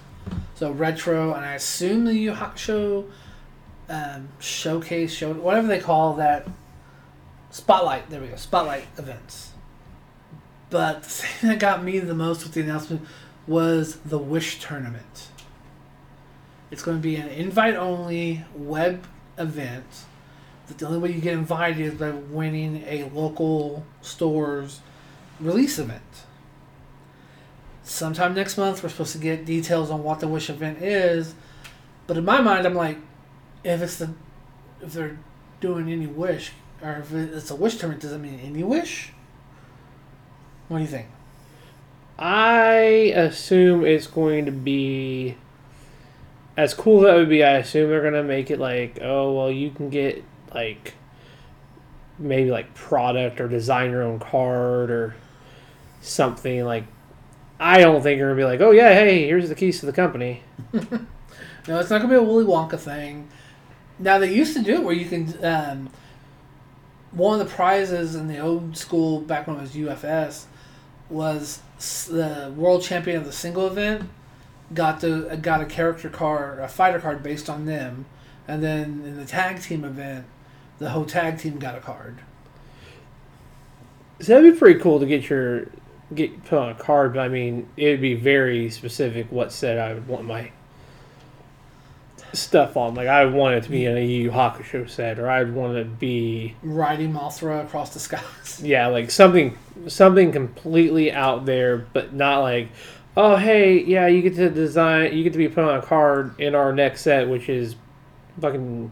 So 0.55 0.71
retro, 0.71 1.33
and 1.33 1.45
I 1.45 1.55
assume 1.55 2.05
the 2.05 2.13
Yu 2.13 2.33
Hakusho 2.33 3.09
um, 3.89 4.29
showcase, 4.39 5.13
show 5.13 5.33
whatever 5.33 5.67
they 5.67 5.79
call 5.79 6.13
that 6.15 6.47
spotlight. 7.49 8.09
There 8.09 8.21
we 8.21 8.27
go, 8.27 8.35
spotlight 8.35 8.85
events. 8.97 9.51
But 10.69 11.03
the 11.03 11.09
thing 11.09 11.49
that 11.49 11.59
got 11.59 11.83
me 11.83 11.99
the 11.99 12.13
most 12.13 12.43
with 12.43 12.53
the 12.53 12.61
announcement 12.61 13.05
was 13.45 13.97
the 13.97 14.17
Wish 14.17 14.59
tournament. 14.61 15.27
It's 16.71 16.81
going 16.81 16.97
to 16.97 17.01
be 17.03 17.17
an 17.17 17.27
invite 17.27 17.75
only 17.75 18.45
web 18.55 19.05
event. 19.37 19.85
That 20.67 20.77
the 20.77 20.87
only 20.87 20.99
way 20.99 21.11
you 21.11 21.21
get 21.21 21.33
invited 21.33 21.79
is 21.79 21.93
by 21.95 22.11
winning 22.11 22.83
a 22.87 23.09
local 23.13 23.85
store's 24.01 24.79
release 25.39 25.77
event. 25.77 26.01
Sometime 27.83 28.33
next 28.33 28.57
month, 28.57 28.81
we're 28.81 28.89
supposed 28.89 29.11
to 29.11 29.17
get 29.17 29.45
details 29.45 29.91
on 29.91 30.03
what 30.03 30.21
the 30.21 30.27
Wish 30.27 30.49
event 30.49 30.81
is. 30.81 31.35
But 32.07 32.17
in 32.17 32.23
my 32.23 32.39
mind, 32.39 32.65
I'm 32.65 32.75
like, 32.75 32.97
if 33.63 33.81
it's 33.81 33.97
the, 33.97 34.11
if 34.81 34.93
they're 34.93 35.17
doing 35.59 35.91
any 35.91 36.07
Wish, 36.07 36.51
or 36.81 36.93
if 36.93 37.13
it's 37.13 37.51
a 37.51 37.55
Wish 37.55 37.75
tournament, 37.75 38.01
does 38.01 38.13
it 38.13 38.19
mean 38.19 38.39
any 38.39 38.63
Wish? 38.63 39.11
What 40.69 40.77
do 40.77 40.83
you 40.83 40.89
think? 40.89 41.07
I 42.17 43.11
assume 43.15 43.85
it's 43.85 44.07
going 44.07 44.45
to 44.45 44.51
be 44.51 45.35
as 46.55 46.73
cool 46.73 46.99
as 46.99 47.03
that 47.05 47.15
would 47.15 47.29
be. 47.29 47.43
I 47.43 47.57
assume 47.57 47.89
they're 47.89 48.03
gonna 48.03 48.23
make 48.23 48.51
it 48.51 48.59
like, 48.59 48.99
oh 49.01 49.33
well, 49.33 49.51
you 49.51 49.71
can 49.71 49.89
get 49.89 50.23
like 50.53 50.93
maybe 52.19 52.51
like 52.51 52.73
product 52.73 53.41
or 53.41 53.47
design 53.47 53.91
your 53.91 54.03
own 54.03 54.19
card 54.19 54.91
or 54.91 55.15
something 56.01 56.63
like. 56.63 56.85
I 57.59 57.79
don't 57.79 58.01
think 58.01 58.17
you're 58.17 58.29
gonna 58.29 58.37
be 58.37 58.45
like, 58.45 58.59
oh 58.59 58.71
yeah, 58.71 58.93
hey, 58.93 59.25
here's 59.25 59.47
the 59.47 59.55
keys 59.55 59.79
to 59.79 59.85
the 59.85 59.93
company. 59.93 60.43
No, 61.67 61.79
it's 61.79 61.89
not 61.89 62.01
gonna 62.01 62.09
be 62.09 62.17
a 62.17 62.21
Willy 62.21 62.43
Wonka 62.43 62.77
thing. 62.77 63.29
Now 63.97 64.17
they 64.17 64.33
used 64.33 64.53
to 64.55 64.61
do 64.61 64.75
it 64.75 64.83
where 64.83 64.93
you 64.93 65.05
can. 65.05 65.45
Um, 65.45 65.89
one 67.11 67.39
of 67.39 67.47
the 67.47 67.53
prizes 67.53 68.15
in 68.15 68.27
the 68.27 68.39
old 68.39 68.75
school 68.75 69.21
back 69.21 69.47
when 69.47 69.55
it 69.55 69.61
was 69.61 69.71
UFS 69.71 70.45
was 71.09 71.61
the 72.07 72.53
world 72.57 72.81
champion 72.81 73.17
of 73.17 73.25
the 73.25 73.31
single 73.31 73.67
event 73.67 74.09
got 74.73 75.01
the 75.01 75.37
got 75.41 75.61
a 75.61 75.65
character 75.65 76.09
card, 76.09 76.59
a 76.59 76.67
fighter 76.67 76.99
card 76.99 77.21
based 77.21 77.49
on 77.49 77.65
them, 77.65 78.05
and 78.47 78.63
then 78.63 79.03
in 79.05 79.17
the 79.17 79.25
tag 79.25 79.61
team 79.61 79.83
event, 79.83 80.25
the 80.83 80.89
whole 80.89 81.05
tag 81.05 81.39
team 81.39 81.57
got 81.57 81.75
a 81.75 81.79
card. 81.79 82.19
So 84.19 84.33
that'd 84.33 84.53
be 84.53 84.57
pretty 84.57 84.79
cool 84.79 84.99
to 84.99 85.05
get 85.05 85.29
your 85.29 85.67
get 86.13 86.43
put 86.45 86.59
on 86.59 86.69
a 86.69 86.75
card, 86.75 87.13
but 87.13 87.21
I 87.21 87.27
mean, 87.29 87.67
it'd 87.77 88.01
be 88.01 88.13
very 88.13 88.69
specific 88.69 89.31
what 89.31 89.51
set 89.51 89.79
I 89.79 89.93
would 89.93 90.07
want 90.07 90.25
my 90.25 90.51
stuff 92.33 92.77
on. 92.77 92.95
Like 92.95 93.07
I 93.07 93.25
want 93.25 93.55
it 93.55 93.63
to 93.63 93.69
be 93.69 93.85
in 93.85 93.97
a 93.97 94.05
Yu 94.05 94.31
Hakusho 94.31 94.89
set, 94.89 95.19
or 95.19 95.29
I'd 95.29 95.53
want 95.53 95.77
it 95.77 95.83
to 95.85 95.89
be 95.89 96.55
Riding 96.61 97.13
Mothra 97.13 97.63
across 97.63 97.93
the 97.93 97.99
skies. 97.99 98.59
yeah, 98.63 98.87
like 98.87 99.09
something 99.09 99.57
something 99.87 100.31
completely 100.31 101.11
out 101.11 101.45
there, 101.45 101.77
but 101.77 102.13
not 102.13 102.39
like. 102.41 102.69
Oh 103.15 103.35
hey, 103.35 103.83
yeah, 103.83 104.07
you 104.07 104.21
get 104.21 104.35
to 104.35 104.49
design. 104.49 105.15
You 105.15 105.23
get 105.23 105.33
to 105.33 105.37
be 105.37 105.47
put 105.47 105.63
on 105.63 105.77
a 105.77 105.81
card 105.81 106.39
in 106.39 106.55
our 106.55 106.73
next 106.73 107.01
set, 107.01 107.29
which 107.29 107.47
is 107.47 107.75
fucking 108.41 108.91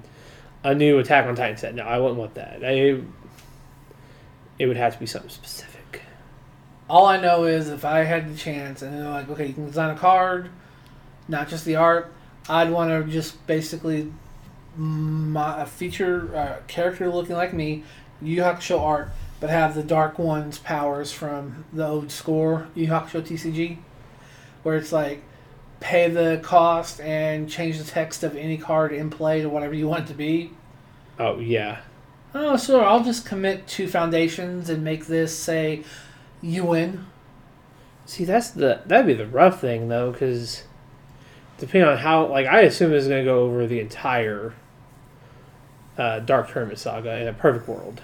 a 0.63 0.75
new 0.75 0.99
Attack 0.99 1.25
on 1.27 1.35
Titan 1.35 1.57
set. 1.57 1.75
No, 1.75 1.83
I 1.83 1.99
wouldn't 1.99 2.19
want 2.19 2.35
that. 2.35 2.63
I, 2.63 3.01
it 4.59 4.67
would 4.67 4.77
have 4.77 4.93
to 4.93 4.99
be 4.99 5.05
something 5.05 5.29
specific. 5.29 6.01
All 6.89 7.05
I 7.05 7.19
know 7.19 7.45
is 7.45 7.69
if 7.69 7.85
I 7.85 7.99
had 7.99 8.31
the 8.31 8.37
chance 8.37 8.81
and 8.81 8.93
they're 8.93 9.09
like, 9.09 9.29
okay, 9.29 9.47
you 9.47 9.53
can 9.53 9.65
design 9.65 9.95
a 9.95 9.97
card, 9.97 10.49
not 11.27 11.47
just 11.47 11.65
the 11.65 11.77
art, 11.77 12.13
I'd 12.49 12.69
want 12.69 12.89
to 12.89 13.11
just 13.11 13.45
basically 13.47 14.11
my, 14.75 15.61
a 15.61 15.65
feature 15.65 16.35
uh, 16.35 16.61
character 16.67 17.09
looking 17.09 17.35
like 17.35 17.53
me, 17.53 17.83
Yu 18.21 18.41
Hakusho 18.41 18.79
art, 18.79 19.09
but 19.39 19.49
have 19.49 19.73
the 19.73 19.83
Dark 19.83 20.19
One's 20.19 20.59
powers 20.59 21.11
from 21.11 21.65
the 21.73 21.87
old 21.87 22.11
score 22.11 22.67
Yu 22.75 22.87
Hakusho 22.87 23.21
TCG, 23.21 23.77
where 24.63 24.75
it's 24.75 24.91
like 24.91 25.23
pay 25.81 26.09
the 26.09 26.39
cost 26.41 27.01
and 27.01 27.49
change 27.49 27.77
the 27.77 27.83
text 27.83 28.23
of 28.23 28.37
any 28.37 28.57
card 28.57 28.93
in 28.93 29.09
play 29.09 29.41
to 29.41 29.49
whatever 29.49 29.73
you 29.73 29.89
want 29.89 30.05
it 30.05 30.07
to 30.07 30.13
be. 30.13 30.51
Oh 31.19 31.39
yeah, 31.39 31.81
Oh, 32.33 32.55
sure. 32.57 32.83
I'll 32.83 33.03
just 33.03 33.25
commit 33.25 33.67
two 33.67 33.87
foundations 33.87 34.69
and 34.69 34.83
make 34.83 35.07
this 35.07 35.37
say 35.37 35.83
you 36.41 36.63
win. 36.63 37.07
See, 38.05 38.25
that's 38.25 38.49
the 38.49 38.81
that'd 38.85 39.05
be 39.05 39.13
the 39.13 39.27
rough 39.27 39.59
thing 39.59 39.89
though, 39.89 40.11
because 40.11 40.63
depending 41.57 41.89
on 41.89 41.97
how, 41.97 42.25
like, 42.27 42.47
I 42.47 42.61
assume 42.61 42.93
it's 42.93 43.07
going 43.07 43.23
to 43.23 43.29
go 43.29 43.43
over 43.43 43.67
the 43.67 43.79
entire 43.79 44.53
uh, 45.97 46.19
Dark 46.19 46.49
Hermit 46.49 46.79
saga 46.79 47.19
in 47.19 47.27
a 47.27 47.33
perfect 47.33 47.67
world. 47.67 48.01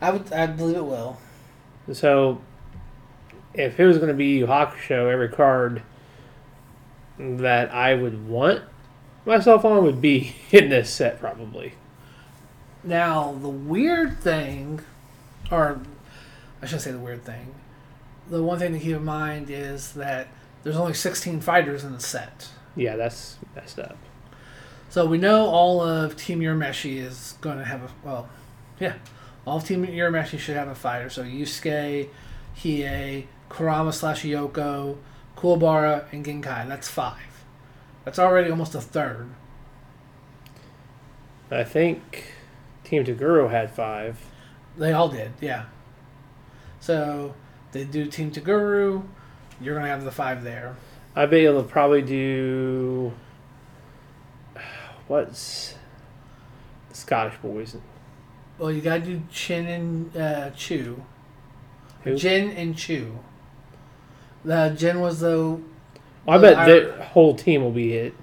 I 0.00 0.10
would, 0.10 0.32
I 0.32 0.46
believe 0.46 0.76
it 0.76 0.84
will. 0.84 1.18
So, 1.92 2.40
if 3.54 3.80
it 3.80 3.86
was 3.86 3.96
going 3.96 4.08
to 4.08 4.14
be 4.14 4.26
Yu 4.26 4.46
Show, 4.80 5.08
every 5.08 5.28
card 5.30 5.82
that 7.18 7.72
I 7.72 7.94
would 7.94 8.28
want 8.28 8.62
myself 9.24 9.64
on 9.64 9.82
would 9.84 10.00
be 10.00 10.36
in 10.50 10.70
this 10.70 10.90
set 10.90 11.20
probably. 11.20 11.74
Now, 12.82 13.32
the 13.40 13.48
weird 13.48 14.20
thing, 14.20 14.80
or 15.50 15.80
I 16.60 16.66
shouldn't 16.66 16.82
say 16.82 16.90
the 16.92 16.98
weird 16.98 17.24
thing, 17.24 17.54
the 18.28 18.42
one 18.42 18.58
thing 18.58 18.72
to 18.72 18.78
keep 18.78 18.96
in 18.96 19.04
mind 19.04 19.48
is 19.48 19.92
that 19.92 20.28
there's 20.62 20.76
only 20.76 20.94
16 20.94 21.40
fighters 21.40 21.84
in 21.84 21.92
the 21.92 22.00
set. 22.00 22.48
Yeah, 22.76 22.96
that's 22.96 23.36
messed 23.54 23.78
up. 23.78 23.96
So 24.90 25.06
we 25.06 25.18
know 25.18 25.46
all 25.46 25.80
of 25.80 26.16
Team 26.16 26.40
Urameshi 26.40 26.96
is 26.96 27.34
going 27.40 27.58
to 27.58 27.64
have 27.64 27.82
a, 27.82 27.90
well, 28.04 28.28
yeah, 28.78 28.94
all 29.46 29.58
of 29.58 29.64
Team 29.64 29.86
Urameshi 29.86 30.38
should 30.38 30.56
have 30.56 30.68
a 30.68 30.74
fighter. 30.74 31.10
So 31.10 31.22
Yusuke, 31.22 32.08
Hiei, 32.58 33.26
Kurama 33.48 33.92
slash 33.92 34.24
Yoko, 34.24 34.96
Kuwabara, 35.44 36.10
and 36.10 36.24
Genkai. 36.24 36.66
That's 36.66 36.88
five. 36.88 37.44
That's 38.04 38.18
already 38.18 38.50
almost 38.50 38.74
a 38.74 38.80
third. 38.80 39.28
I 41.50 41.64
think 41.64 42.32
Team 42.82 43.04
Toguro 43.04 43.50
had 43.50 43.70
five. 43.70 44.18
They 44.78 44.92
all 44.92 45.10
did, 45.10 45.32
yeah. 45.42 45.66
So 46.80 47.34
they 47.72 47.84
do 47.84 48.06
Team 48.06 48.30
Toguro. 48.30 49.06
You're 49.60 49.74
gonna 49.74 49.88
have 49.88 50.04
the 50.04 50.10
five 50.10 50.42
there. 50.42 50.76
I 51.14 51.26
bet 51.26 51.42
you'll 51.42 51.62
probably 51.62 52.02
do 52.02 53.12
what's 55.08 55.74
the 56.88 56.96
Scottish 56.96 57.36
boys. 57.42 57.76
Well, 58.58 58.72
you 58.72 58.80
gotta 58.80 59.02
do 59.02 59.22
Chin 59.30 59.66
and 59.66 60.16
uh, 60.16 60.50
Chu. 60.52 61.04
Who? 62.02 62.16
Jin 62.16 62.50
and 62.52 62.76
Chu. 62.76 63.18
The 64.44 64.74
Jin 64.76 65.00
was 65.00 65.20
the 65.20 65.58
I 66.28 66.38
bet 66.38 66.56
I- 66.58 66.68
the 66.68 67.02
whole 67.04 67.34
team 67.34 67.62
will 67.62 67.70
be 67.70 67.90
hit, 67.92 68.14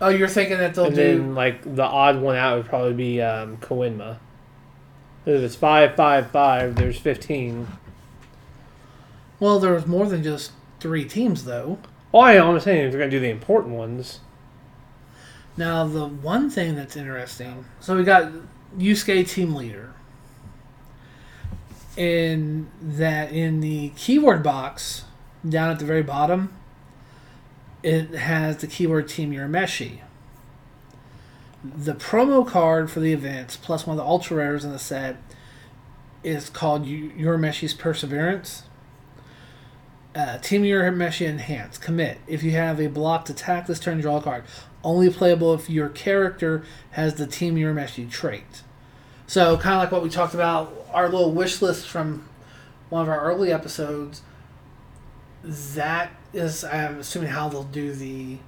Oh, 0.00 0.08
you're 0.08 0.28
thinking 0.28 0.58
that 0.58 0.74
they'll 0.74 0.86
and 0.86 0.94
do? 0.94 1.02
then 1.18 1.34
like 1.34 1.74
the 1.76 1.82
odd 1.84 2.20
one 2.20 2.36
out 2.36 2.56
would 2.56 2.66
probably 2.66 2.94
be 2.94 3.20
um, 3.20 3.58
Koenma. 3.58 4.16
If 5.26 5.42
it's 5.42 5.54
five, 5.56 5.94
five, 5.94 6.30
five, 6.30 6.74
there's 6.76 6.98
fifteen. 6.98 7.66
Well, 9.38 9.58
there 9.60 9.72
was 9.72 9.86
more 9.86 10.06
than 10.06 10.22
just 10.22 10.52
three 10.80 11.04
teams, 11.04 11.44
though. 11.44 11.78
Oh, 12.12 12.20
yeah, 12.28 12.42
I 12.44 12.48
am 12.50 12.58
saying 12.60 12.86
if 12.86 12.90
they're 12.92 12.98
gonna 13.00 13.10
do 13.10 13.20
the 13.20 13.28
important 13.30 13.74
ones. 13.74 14.20
Now, 15.56 15.86
the 15.86 16.06
one 16.06 16.48
thing 16.50 16.74
that's 16.74 16.96
interesting, 16.96 17.64
so 17.80 17.96
we 17.96 18.02
got 18.04 18.32
Yusuke 18.78 19.28
team 19.28 19.54
leader, 19.54 19.92
in 21.96 22.68
that 22.82 23.32
in 23.32 23.60
the 23.60 23.90
keyword 23.96 24.42
box 24.42 25.04
down 25.48 25.70
at 25.70 25.78
the 25.78 25.84
very 25.84 26.02
bottom, 26.02 26.54
it 27.82 28.10
has 28.10 28.58
the 28.58 28.66
keyword 28.66 29.08
Team 29.08 29.32
Urameshi. 29.32 30.00
The 31.62 31.94
promo 31.94 32.46
card 32.46 32.90
for 32.90 33.00
the 33.00 33.12
events, 33.12 33.56
plus 33.56 33.86
one 33.86 33.98
of 33.98 34.04
the 34.04 34.08
ultra 34.08 34.38
rares 34.38 34.64
in 34.64 34.72
the 34.72 34.78
set, 34.78 35.16
is 36.22 36.50
called 36.50 36.86
U- 36.86 37.10
Urameshi's 37.10 37.74
Perseverance. 37.74 38.64
Uh, 40.14 40.38
Team 40.38 40.62
Urameshi 40.62 41.26
Enhance. 41.26 41.78
Commit. 41.78 42.18
If 42.26 42.42
you 42.42 42.52
have 42.52 42.80
a 42.80 42.88
blocked 42.88 43.30
attack 43.30 43.66
this 43.66 43.78
turn, 43.78 44.00
draw 44.00 44.18
a 44.18 44.22
card. 44.22 44.44
Only 44.82 45.10
playable 45.10 45.54
if 45.54 45.70
your 45.70 45.88
character 45.88 46.64
has 46.92 47.14
the 47.14 47.26
Team 47.26 47.56
Urameshi 47.56 48.10
trait. 48.10 48.62
So, 49.26 49.56
kind 49.58 49.76
of 49.76 49.82
like 49.82 49.92
what 49.92 50.02
we 50.02 50.10
talked 50.10 50.34
about, 50.34 50.74
our 50.92 51.08
little 51.08 51.32
wish 51.32 51.62
list 51.62 51.86
from 51.86 52.28
one 52.88 53.02
of 53.02 53.08
our 53.08 53.20
early 53.20 53.52
episodes. 53.52 54.22
That 55.42 56.10
is, 56.32 56.64
I'm 56.64 57.00
assuming, 57.00 57.30
how 57.30 57.48
they'll 57.48 57.64
do 57.64 57.92
the 57.92 58.38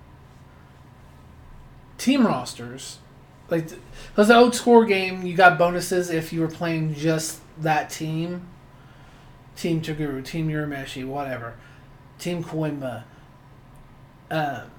team 1.98 2.26
rosters. 2.26 2.98
Like, 3.48 3.68
because 4.08 4.28
the 4.28 4.36
old 4.36 4.54
score 4.54 4.84
game, 4.84 5.22
you 5.22 5.36
got 5.36 5.58
bonuses 5.58 6.10
if 6.10 6.32
you 6.32 6.40
were 6.40 6.48
playing 6.48 6.94
just 6.94 7.40
that 7.58 7.90
team. 7.90 8.48
Team 9.56 9.82
Toguro, 9.82 10.24
Team 10.24 10.48
Urameshi, 10.48 11.06
whatever. 11.06 11.54
Team 12.18 12.42
Koenma. 12.42 13.04
Um, 14.30 14.70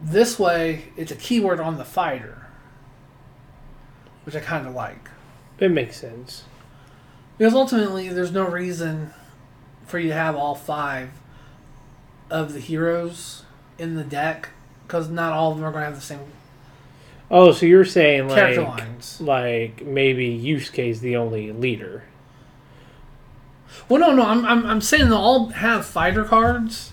this 0.00 0.38
way, 0.38 0.92
it's 0.96 1.10
a 1.10 1.16
keyword 1.16 1.60
on 1.60 1.78
the 1.78 1.84
fighter, 1.84 2.46
which 4.24 4.36
I 4.36 4.40
kind 4.40 4.66
of 4.66 4.74
like. 4.74 5.08
It 5.58 5.70
makes 5.70 5.96
sense. 5.96 6.44
Because 7.38 7.54
ultimately, 7.54 8.08
there's 8.10 8.32
no 8.32 8.46
reason 8.46 9.12
for 9.86 9.98
you 9.98 10.08
to 10.08 10.14
have 10.14 10.36
all 10.36 10.54
five 10.54 11.10
of 12.34 12.52
the 12.52 12.60
heroes 12.60 13.44
in 13.78 13.94
the 13.94 14.04
deck, 14.04 14.50
because 14.86 15.08
not 15.08 15.32
all 15.32 15.52
of 15.52 15.58
them 15.58 15.66
are 15.66 15.70
going 15.70 15.82
to 15.82 15.86
have 15.86 15.94
the 15.94 16.00
same 16.00 16.20
Oh, 17.30 17.52
so 17.52 17.64
you're 17.66 17.84
saying 17.86 18.28
like 18.28 18.56
lines. 18.58 19.20
like 19.20 19.84
maybe 19.84 20.38
Yusuke 20.38 20.90
is 20.90 21.00
the 21.00 21.16
only 21.16 21.50
leader. 21.52 22.04
Well, 23.88 24.00
no, 24.00 24.12
no, 24.12 24.22
I'm, 24.22 24.44
I'm, 24.44 24.66
I'm 24.66 24.80
saying 24.80 25.08
they'll 25.08 25.18
all 25.18 25.46
have 25.48 25.84
fighter 25.86 26.24
cards, 26.24 26.92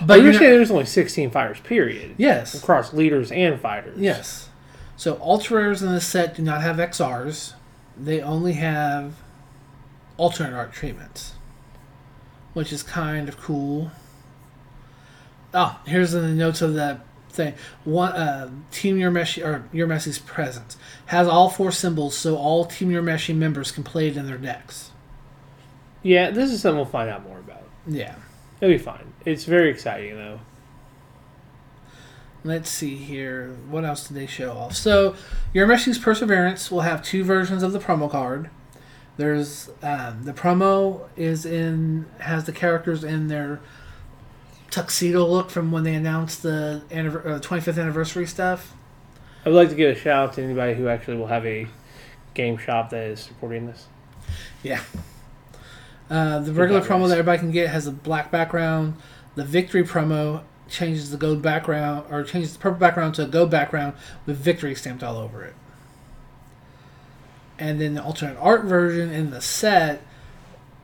But 0.00 0.06
but 0.06 0.14
you're 0.16 0.24
you're 0.26 0.32
saying 0.34 0.50
not- 0.52 0.56
there's 0.56 0.70
only 0.70 0.86
16 0.86 1.30
fighters, 1.30 1.60
period, 1.60 2.14
yes, 2.18 2.54
across 2.54 2.92
leaders 2.92 3.30
and 3.32 3.60
fighters. 3.60 3.98
yes. 3.98 4.48
So 4.96 5.18
ultra 5.20 5.56
rares 5.60 5.82
in 5.82 5.92
this 5.92 6.06
set 6.06 6.36
do 6.36 6.42
not 6.42 6.62
have 6.62 6.76
XRs; 6.76 7.54
they 7.98 8.20
only 8.20 8.52
have 8.54 9.14
alternate 10.16 10.54
art 10.56 10.72
treatments, 10.72 11.32
which 12.52 12.72
is 12.72 12.82
kind 12.84 13.28
of 13.28 13.36
cool. 13.40 13.90
Oh, 15.54 15.78
here's 15.86 16.12
the 16.12 16.28
notes 16.28 16.60
of 16.60 16.74
that 16.74 17.00
thing. 17.30 17.54
One 17.84 18.12
uh, 18.12 18.50
Team 18.70 18.98
Urameshi 18.98 19.44
or 19.44 19.68
Urameshi's 19.72 20.18
presence 20.18 20.76
has 21.06 21.28
all 21.28 21.48
four 21.48 21.70
symbols, 21.70 22.16
so 22.16 22.36
all 22.36 22.64
Team 22.64 22.90
Urameshi 22.90 23.34
members 23.34 23.70
can 23.70 23.84
play 23.84 24.08
it 24.08 24.16
in 24.16 24.26
their 24.26 24.38
decks. 24.38 24.90
Yeah, 26.02 26.30
this 26.30 26.50
is 26.50 26.60
something 26.60 26.76
we'll 26.76 26.86
find 26.86 27.08
out 27.08 27.24
more 27.24 27.38
about. 27.38 27.62
Yeah. 27.86 28.16
It'll 28.60 28.74
be 28.74 28.78
fine. 28.78 29.12
It's 29.24 29.44
very 29.44 29.70
exciting 29.70 30.16
though. 30.16 30.40
Let's 32.42 32.68
see 32.68 32.96
here. 32.96 33.56
What 33.70 33.84
else 33.84 34.08
did 34.08 34.16
they 34.16 34.26
show 34.26 34.52
off? 34.52 34.76
So, 34.76 35.16
Urameshi's 35.54 35.98
Perseverance 35.98 36.70
will 36.70 36.82
have 36.82 37.02
two 37.02 37.24
versions 37.24 37.62
of 37.62 37.72
the 37.72 37.78
promo 37.78 38.10
card. 38.10 38.50
There's 39.16 39.70
um, 39.82 40.24
the 40.24 40.32
promo 40.32 41.08
is 41.16 41.46
in 41.46 42.06
has 42.18 42.44
the 42.44 42.52
characters 42.52 43.02
in 43.02 43.28
their 43.28 43.60
tuxedo 44.74 45.24
look 45.24 45.50
from 45.50 45.70
when 45.70 45.84
they 45.84 45.94
announced 45.94 46.42
the 46.42 46.82
anniver- 46.90 47.24
uh, 47.24 47.38
25th 47.38 47.80
anniversary 47.80 48.26
stuff. 48.26 48.74
I 49.46 49.48
would 49.48 49.54
like 49.54 49.68
to 49.68 49.76
give 49.76 49.96
a 49.96 49.98
shout 49.98 50.30
out 50.30 50.34
to 50.34 50.42
anybody 50.42 50.74
who 50.74 50.88
actually 50.88 51.16
will 51.16 51.28
have 51.28 51.46
a 51.46 51.68
game 52.34 52.58
shop 52.58 52.90
that 52.90 53.06
is 53.06 53.20
supporting 53.20 53.66
this. 53.66 53.86
Yeah. 54.64 54.80
Uh, 56.10 56.40
the 56.40 56.52
regular 56.52 56.80
promo 56.80 57.06
that 57.08 57.18
everybody 57.18 57.38
can 57.38 57.52
get 57.52 57.68
has 57.68 57.86
a 57.86 57.92
black 57.92 58.32
background. 58.32 58.96
The 59.36 59.44
victory 59.44 59.84
promo 59.84 60.42
changes 60.68 61.10
the 61.10 61.18
gold 61.18 61.40
background 61.40 62.06
or 62.10 62.24
changes 62.24 62.54
the 62.54 62.58
purple 62.58 62.80
background 62.80 63.14
to 63.14 63.22
a 63.22 63.26
gold 63.28 63.50
background 63.50 63.94
with 64.26 64.38
victory 64.38 64.74
stamped 64.74 65.04
all 65.04 65.16
over 65.16 65.44
it. 65.44 65.54
And 67.60 67.80
then 67.80 67.94
the 67.94 68.02
alternate 68.02 68.38
art 68.40 68.64
version 68.64 69.10
in 69.10 69.30
the 69.30 69.40
set 69.40 70.02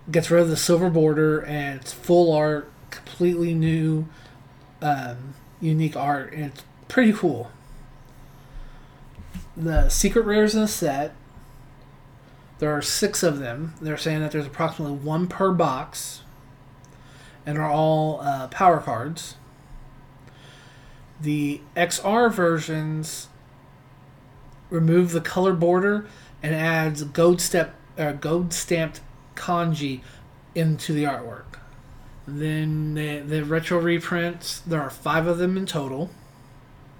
gets 0.08 0.30
rid 0.30 0.42
of 0.42 0.48
the 0.48 0.56
silver 0.56 0.90
border 0.90 1.40
and 1.40 1.80
it's 1.80 1.92
full 1.92 2.32
art, 2.32 2.69
completely 3.20 3.52
new, 3.52 4.08
um, 4.80 5.34
unique 5.60 5.94
art, 5.94 6.32
and 6.32 6.44
it's 6.44 6.64
pretty 6.88 7.12
cool. 7.12 7.50
The 9.54 9.90
secret 9.90 10.24
rares 10.24 10.54
in 10.54 10.62
the 10.62 10.68
set 10.68 11.14
there 12.60 12.74
are 12.74 12.80
six 12.80 13.22
of 13.22 13.38
them. 13.38 13.74
They're 13.78 13.98
saying 13.98 14.20
that 14.20 14.32
there's 14.32 14.46
approximately 14.46 14.96
one 14.96 15.26
per 15.26 15.52
box, 15.52 16.22
and 17.44 17.58
are 17.58 17.70
all 17.70 18.22
uh, 18.22 18.48
power 18.48 18.80
cards. 18.80 19.36
The 21.20 21.60
XR 21.76 22.32
versions 22.32 23.28
remove 24.70 25.12
the 25.12 25.20
color 25.20 25.52
border 25.52 26.06
and 26.42 26.54
adds 26.54 27.04
gold 27.04 27.42
step 27.42 27.74
uh, 27.98 28.12
gold 28.12 28.54
stamped 28.54 29.02
kanji 29.36 30.00
into 30.54 30.94
the 30.94 31.04
artwork. 31.04 31.59
Then 32.38 32.94
the, 32.94 33.20
the 33.20 33.44
retro 33.44 33.78
reprints. 33.78 34.60
There 34.60 34.80
are 34.80 34.90
five 34.90 35.26
of 35.26 35.38
them 35.38 35.56
in 35.56 35.66
total, 35.66 36.10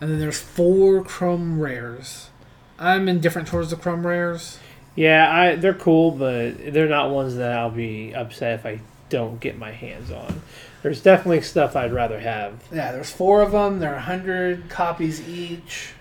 and 0.01 0.11
then 0.11 0.19
there's 0.19 0.41
four 0.41 1.05
chrome 1.05 1.61
rares. 1.61 2.31
I'm 2.79 3.09
indifferent 3.09 3.49
towards 3.49 3.71
the 3.71 3.77
chrome 3.77 4.07
rares. 4.07 4.59
Yeah, 4.97 5.31
I 5.33 5.55
they're 5.57 5.75
cool, 5.75 6.11
but 6.11 6.73
they're 6.73 6.89
not 6.89 7.11
ones 7.11 7.37
that 7.37 7.53
I'll 7.53 7.71
be 7.71 8.15
upset 8.15 8.59
if 8.59 8.67
I 8.67 8.81
don't 9.09 9.41
get 9.41 9.59
my 9.59 9.71
hands 9.71 10.11
on. 10.11 10.43
There's 10.83 11.03
definitely 11.03 11.43
stuff 11.43 11.77
I'd 11.77 11.93
rather 11.93 12.21
have. 12.21 12.63
Yeah, 12.73 12.93
there's 12.93 13.11
four 13.11 13.43
of 13.43 13.53
them. 13.53 13.81
They're 13.81 13.93
100 13.93 14.71
copies 14.71 15.27
each, 15.29 15.93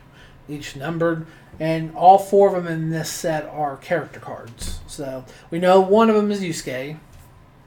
each 0.48 0.76
numbered. 0.76 1.26
And 1.60 1.94
all 1.96 2.18
four 2.18 2.56
of 2.56 2.64
them 2.64 2.72
in 2.72 2.90
this 2.90 3.10
set 3.10 3.46
are 3.46 3.76
character 3.76 4.22
cards. 4.22 4.80
So 4.88 5.26
we 5.52 5.60
know 5.60 5.82
one 5.82 6.10
of 6.10 6.16
them 6.16 6.32
is 6.32 6.42
Yusuke. 6.42 6.98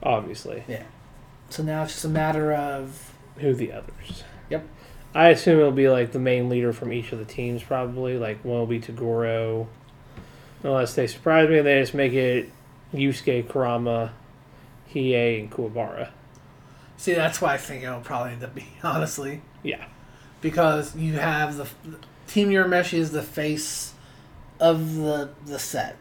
Obviously, 0.01 0.63
So 1.53 1.61
now 1.61 1.83
it's 1.83 1.93
just 1.93 2.05
a 2.05 2.09
matter 2.09 2.51
of. 2.51 3.13
who 3.37 3.53
the 3.53 3.73
others? 3.73 4.23
Yep. 4.49 4.67
I 5.13 5.29
assume 5.29 5.59
it'll 5.59 5.71
be 5.71 5.87
like 5.87 6.11
the 6.11 6.17
main 6.17 6.49
leader 6.49 6.73
from 6.73 6.91
each 6.91 7.11
of 7.11 7.19
the 7.19 7.25
teams, 7.25 7.61
probably. 7.61 8.17
Like 8.17 8.43
one 8.43 8.57
will 8.57 8.65
be 8.65 8.79
Toguro, 8.79 9.67
unless 10.63 10.95
they 10.95 11.05
surprise 11.05 11.47
me 11.47 11.59
and 11.59 11.67
they 11.67 11.79
just 11.79 11.93
make 11.93 12.13
it 12.13 12.49
Yusuke, 12.91 13.47
Kurama, 13.47 14.13
Hiei, 14.91 15.41
and 15.41 15.51
Kuwabara. 15.51 16.09
See, 16.97 17.13
that's 17.13 17.39
why 17.39 17.53
I 17.53 17.57
think 17.57 17.83
it'll 17.83 17.99
probably 17.99 18.31
end 18.31 18.43
up 18.43 18.55
being, 18.55 18.73
honestly. 18.83 19.43
Yeah. 19.61 19.85
Because 20.41 20.95
you 20.95 21.13
have 21.19 21.57
the. 21.57 21.67
Team 22.25 22.49
Urameshi 22.49 22.97
is 22.97 23.11
the 23.11 23.21
face 23.21 23.93
of 24.59 24.95
the, 24.95 25.29
the 25.45 25.59
set. 25.59 25.97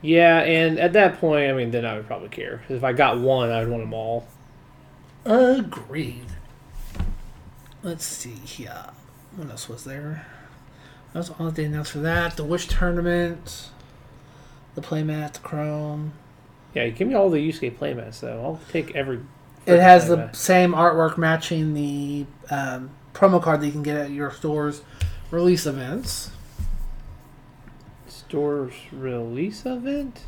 Yeah, 0.00 0.38
and 0.38 0.78
at 0.78 0.94
that 0.94 1.20
point, 1.20 1.50
I 1.50 1.52
mean, 1.52 1.70
then 1.70 1.84
I 1.84 1.96
would 1.96 2.06
probably 2.06 2.30
care. 2.30 2.62
if 2.70 2.82
I 2.82 2.94
got 2.94 3.20
one, 3.20 3.50
I 3.50 3.60
would 3.60 3.68
want 3.68 3.82
them 3.82 3.92
all. 3.92 4.26
Agreed. 5.24 6.26
Let's 7.82 8.04
see 8.04 8.30
here. 8.30 8.86
What 9.36 9.50
else 9.50 9.68
was 9.68 9.84
there? 9.84 10.26
That 11.12 11.18
was 11.18 11.30
all 11.30 11.50
they 11.50 11.64
announced 11.64 11.92
for 11.92 11.98
that. 11.98 12.36
The 12.36 12.44
Wish 12.44 12.68
Tournament, 12.68 13.70
the 14.74 14.80
playmat, 14.80 15.34
the 15.34 15.40
Chrome. 15.40 16.12
Yeah, 16.74 16.88
give 16.88 17.08
me 17.08 17.14
all 17.14 17.30
the 17.30 17.38
Yusuke 17.38 17.76
playmats, 17.76 18.20
though. 18.20 18.40
I'll 18.42 18.60
take 18.70 18.94
every. 18.94 19.20
It 19.66 19.80
has 19.80 20.08
the 20.08 20.16
playmat. 20.16 20.36
same 20.36 20.72
artwork 20.72 21.18
matching 21.18 21.74
the 21.74 22.26
um, 22.50 22.90
promo 23.12 23.42
card 23.42 23.60
that 23.60 23.66
you 23.66 23.72
can 23.72 23.82
get 23.82 23.96
at 23.96 24.10
your 24.10 24.30
store's 24.30 24.82
release 25.30 25.66
events. 25.66 26.30
Store's 28.06 28.74
release 28.92 29.66
event? 29.66 30.20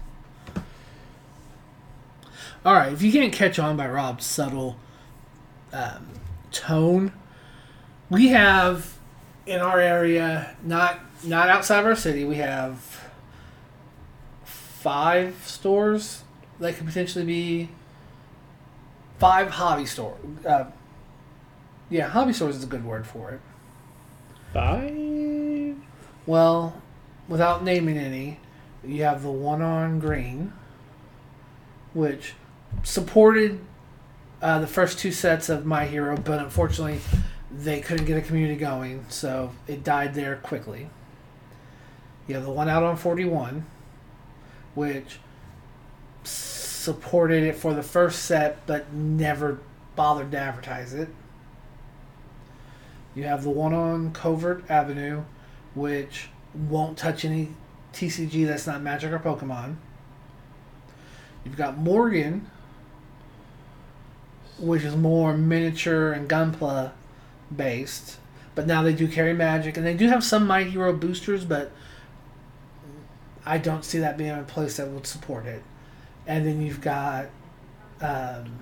All 2.65 2.75
right, 2.75 2.93
if 2.93 3.03
you 3.03 3.11
can't 3.11 3.33
catch 3.33 3.59
on 3.59 3.77
by 3.77 3.89
Rob's 3.89 4.25
subtle 4.25 4.77
um, 5.73 6.07
tone, 6.53 7.13
We 8.09 8.29
have 8.29 8.99
in 9.47 9.61
our 9.61 9.81
area, 9.81 10.55
not 10.63 11.01
not 11.25 11.49
outside 11.49 11.81
of 11.81 11.87
our 11.87 11.97
city, 11.97 12.25
we 12.25 12.37
have 12.37 13.09
five 14.45 15.43
stores 15.47 16.23
that 16.61 16.77
could 16.77 16.87
potentially 16.87 17.25
be 17.25 17.69
five 19.19 19.49
hobby 19.49 19.87
store. 19.87 20.17
Uh, 20.47 20.65
yeah, 21.89 22.09
hobby 22.09 22.33
stores 22.33 22.57
is 22.57 22.65
a 22.65 22.67
good 22.67 22.85
word 22.85 23.07
for 23.07 23.31
it. 23.31 23.41
Five. 24.53 25.77
Well, 26.27 26.83
without 27.29 27.65
naming 27.65 27.97
any, 27.97 28.41
you 28.85 29.05
have 29.05 29.23
the 29.23 29.31
one 29.31 29.63
on 29.63 30.01
Green, 30.01 30.53
which 31.95 32.35
supported 32.83 33.61
uh, 34.41 34.59
the 34.59 34.67
first 34.67 34.99
two 34.99 35.13
sets 35.13 35.49
of 35.49 35.65
My 35.65 35.87
Hero, 35.87 36.17
but 36.17 36.41
unfortunately, 36.41 37.01
they 37.51 37.81
couldn't 37.81 38.07
get 38.07 38.17
a 38.17 38.23
community 38.23 38.57
going, 38.57 39.05
so 39.09 39.53
it 39.69 39.85
died 39.85 40.15
there 40.15 40.37
quickly. 40.37 40.89
You 42.27 42.35
have 42.35 42.45
the 42.45 42.51
one 42.51 42.69
out 42.69 42.83
on 42.83 42.97
41, 42.97 43.67
which 44.75 45.19
supported 46.25 47.43
it 47.43 47.55
for 47.55 47.75
the 47.75 47.83
first 47.83 48.25
set, 48.25 48.67
but 48.67 48.93
never 48.93 49.61
bothered 49.95 50.31
to 50.33 50.39
advertise 50.39 50.95
it. 50.95 51.09
You 53.15 53.25
have 53.25 53.45
the 53.45 53.51
one 53.51 53.75
on 53.75 54.13
Covert 54.13 54.69
Avenue, 54.71 55.23
which 55.75 56.31
won't 56.55 56.97
touch 56.97 57.25
any 57.25 57.51
TCG 57.93 58.47
that's 58.47 58.67
not 58.67 58.81
Magic 58.81 59.13
or 59.13 59.19
Pokemon. 59.19 59.77
You've 61.45 61.57
got 61.57 61.77
Morgan, 61.77 62.51
which 64.63 64.85
is 64.85 64.97
more 64.97 65.37
miniature 65.37 66.13
and 66.13 66.29
gunpla 66.29 66.93
based, 67.55 68.19
but 68.55 68.67
now 68.67 68.83
they 68.83 68.93
do 68.93 69.09
carry 69.09 69.35
Magic, 69.35 69.77
and 69.77 69.85
they 69.85 69.95
do 69.95 70.09
have 70.09 70.23
some 70.23 70.47
My 70.47 70.63
Hero 70.63 70.93
boosters, 70.93 71.45
but 71.45 71.73
I 73.45 73.59
don't 73.59 73.85
see 73.85 73.99
that 73.99 74.17
being 74.17 74.31
a 74.31 74.45
place 74.45 74.77
that 74.77 74.89
would 74.89 75.07
support 75.07 75.47
it. 75.47 75.63
And 76.27 76.47
then 76.47 76.63
you've 76.63 76.81
got 76.81 77.27
um, 78.01 78.61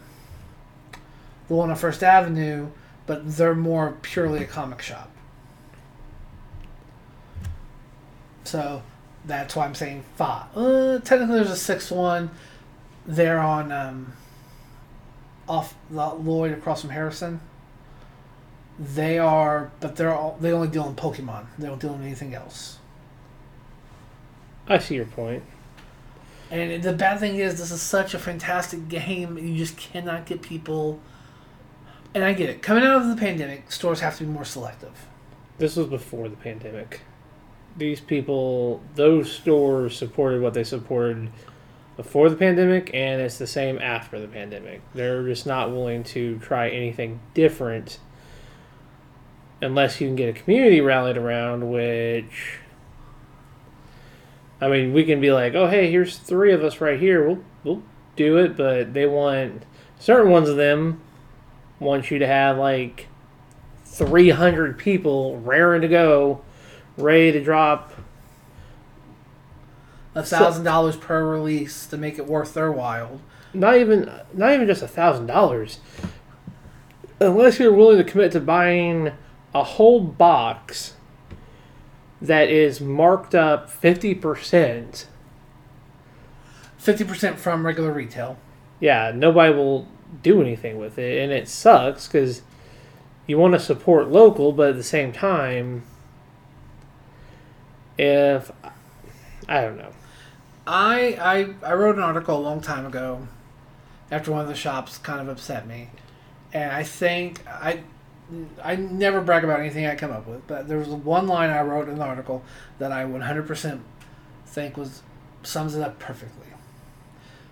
the 1.48 1.54
one 1.54 1.70
on 1.70 1.76
First 1.76 2.02
Avenue, 2.02 2.70
but 3.06 3.36
they're 3.36 3.54
more 3.54 3.96
purely 4.00 4.42
a 4.42 4.46
comic 4.46 4.80
shop. 4.80 5.10
So 8.44 8.82
that's 9.26 9.54
why 9.54 9.66
I'm 9.66 9.74
saying 9.74 10.04
five. 10.16 10.46
Uh, 10.56 10.98
technically, 11.00 11.36
there's 11.36 11.50
a 11.50 11.56
sixth 11.56 11.92
one 11.92 12.30
there 13.06 13.38
on 13.38 13.70
um, 13.70 14.12
off 15.50 15.74
the 15.90 16.06
Lloyd 16.14 16.52
across 16.52 16.82
from 16.82 16.90
Harrison. 16.90 17.40
They 18.78 19.18
are, 19.18 19.72
but 19.80 19.96
they're 19.96 20.14
all 20.14 20.38
they 20.40 20.52
only 20.52 20.68
deal 20.68 20.88
in 20.88 20.94
Pokemon. 20.94 21.46
They 21.58 21.66
don't 21.66 21.80
deal 21.80 21.92
in 21.94 22.02
anything 22.02 22.34
else. 22.34 22.78
I 24.68 24.78
see 24.78 24.94
your 24.94 25.06
point. 25.06 25.42
And 26.52 26.82
the 26.82 26.92
bad 26.92 27.18
thing 27.18 27.36
is, 27.36 27.58
this 27.58 27.72
is 27.72 27.82
such 27.82 28.14
a 28.14 28.18
fantastic 28.18 28.88
game, 28.88 29.36
you 29.36 29.56
just 29.56 29.76
cannot 29.76 30.24
get 30.26 30.40
people. 30.40 31.00
And 32.14 32.24
I 32.24 32.32
get 32.32 32.48
it. 32.48 32.62
Coming 32.62 32.84
out 32.84 33.02
of 33.02 33.08
the 33.08 33.16
pandemic, 33.16 33.70
stores 33.70 34.00
have 34.00 34.16
to 34.18 34.24
be 34.24 34.30
more 34.30 34.44
selective. 34.44 35.06
This 35.58 35.76
was 35.76 35.86
before 35.86 36.28
the 36.28 36.36
pandemic. 36.36 37.00
These 37.76 38.00
people, 38.00 38.82
those 38.94 39.30
stores 39.30 39.96
supported 39.96 40.42
what 40.42 40.54
they 40.54 40.64
supported 40.64 41.30
before 42.02 42.30
the 42.30 42.36
pandemic, 42.36 42.90
and 42.94 43.20
it's 43.20 43.36
the 43.36 43.46
same 43.46 43.78
after 43.78 44.18
the 44.18 44.26
pandemic. 44.26 44.80
They're 44.94 45.22
just 45.24 45.46
not 45.46 45.70
willing 45.70 46.02
to 46.04 46.38
try 46.38 46.70
anything 46.70 47.20
different 47.34 47.98
unless 49.60 50.00
you 50.00 50.06
can 50.08 50.16
get 50.16 50.30
a 50.30 50.32
community 50.32 50.80
rallied 50.80 51.18
around, 51.18 51.70
which 51.70 52.58
I 54.62 54.68
mean, 54.68 54.94
we 54.94 55.04
can 55.04 55.20
be 55.20 55.30
like, 55.30 55.54
oh, 55.54 55.66
hey, 55.66 55.90
here's 55.90 56.16
three 56.16 56.54
of 56.54 56.64
us 56.64 56.80
right 56.80 56.98
here. 56.98 57.22
We'll 57.26 57.44
we'll 57.64 57.82
do 58.16 58.38
it, 58.38 58.56
but 58.56 58.94
they 58.94 59.04
want 59.04 59.64
certain 59.98 60.32
ones 60.32 60.48
of 60.48 60.56
them 60.56 61.02
want 61.80 62.10
you 62.10 62.18
to 62.18 62.26
have 62.26 62.56
like 62.56 63.08
300 63.84 64.78
people 64.78 65.38
raring 65.40 65.82
to 65.82 65.88
go, 65.88 66.40
ready 66.96 67.30
to 67.32 67.44
drop 67.44 67.92
a 70.14 70.22
thousand 70.22 70.64
dollars 70.64 70.96
per 70.96 71.26
release 71.28 71.86
to 71.86 71.96
make 71.96 72.18
it 72.18 72.26
worth 72.26 72.54
their 72.54 72.72
while. 72.72 73.20
Not 73.52 73.76
even 73.76 74.10
not 74.32 74.52
even 74.52 74.66
just 74.66 74.82
a 74.82 74.88
thousand 74.88 75.26
dollars. 75.26 75.78
Unless 77.20 77.58
you're 77.58 77.72
willing 77.72 77.98
to 77.98 78.04
commit 78.04 78.32
to 78.32 78.40
buying 78.40 79.12
a 79.54 79.62
whole 79.62 80.00
box 80.00 80.94
that 82.22 82.48
is 82.48 82.80
marked 82.80 83.34
up 83.34 83.70
50%. 83.70 85.06
50% 86.80 87.36
from 87.36 87.66
regular 87.66 87.92
retail. 87.92 88.38
Yeah, 88.78 89.12
nobody 89.14 89.52
will 89.52 89.86
do 90.22 90.40
anything 90.40 90.78
with 90.78 90.98
it. 90.98 91.22
And 91.22 91.32
it 91.32 91.48
sucks 91.48 92.06
because 92.06 92.42
you 93.26 93.38
want 93.38 93.54
to 93.54 93.60
support 93.60 94.08
local, 94.08 94.52
but 94.52 94.70
at 94.70 94.76
the 94.76 94.82
same 94.82 95.12
time, 95.12 95.82
if. 97.98 98.50
I 99.48 99.62
don't 99.62 99.76
know. 99.78 99.92
I, 100.70 101.18
I, 101.20 101.68
I 101.68 101.74
wrote 101.74 101.96
an 101.96 102.02
article 102.02 102.38
a 102.38 102.40
long 102.40 102.60
time 102.60 102.86
ago 102.86 103.26
after 104.08 104.30
one 104.30 104.42
of 104.42 104.46
the 104.46 104.54
shops 104.54 104.98
kind 104.98 105.20
of 105.20 105.28
upset 105.28 105.66
me. 105.66 105.88
And 106.52 106.70
I 106.70 106.84
think 106.84 107.44
I 107.48 107.80
I 108.62 108.76
never 108.76 109.20
brag 109.20 109.42
about 109.42 109.58
anything 109.58 109.86
I 109.86 109.96
come 109.96 110.12
up 110.12 110.28
with, 110.28 110.46
but 110.46 110.68
there 110.68 110.78
was 110.78 110.86
one 110.86 111.26
line 111.26 111.50
I 111.50 111.62
wrote 111.62 111.88
in 111.88 111.98
the 111.98 112.04
article 112.04 112.44
that 112.78 112.92
I 112.92 113.02
100% 113.02 113.80
think 114.46 114.76
was 114.76 115.02
sums 115.42 115.74
it 115.74 115.82
up 115.82 115.98
perfectly. 115.98 116.46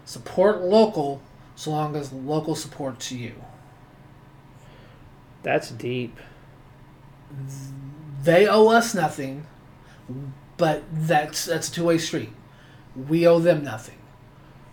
Support 0.05 0.63
local 0.63 1.21
so 1.57 1.73
long 1.73 1.97
as 1.97 2.13
local 2.13 2.55
supports 2.55 3.11
you. 3.11 3.35
That's 5.43 5.73
deep. 5.73 6.17
They 8.23 8.47
owe 8.47 8.69
us 8.69 8.95
nothing, 8.95 9.45
but 10.57 10.85
that's 10.93 11.47
that's 11.47 11.69
a 11.69 11.73
two-way 11.73 11.99
street. 11.99 12.31
We 13.07 13.27
owe 13.27 13.39
them 13.39 13.63
nothing. 13.63 13.99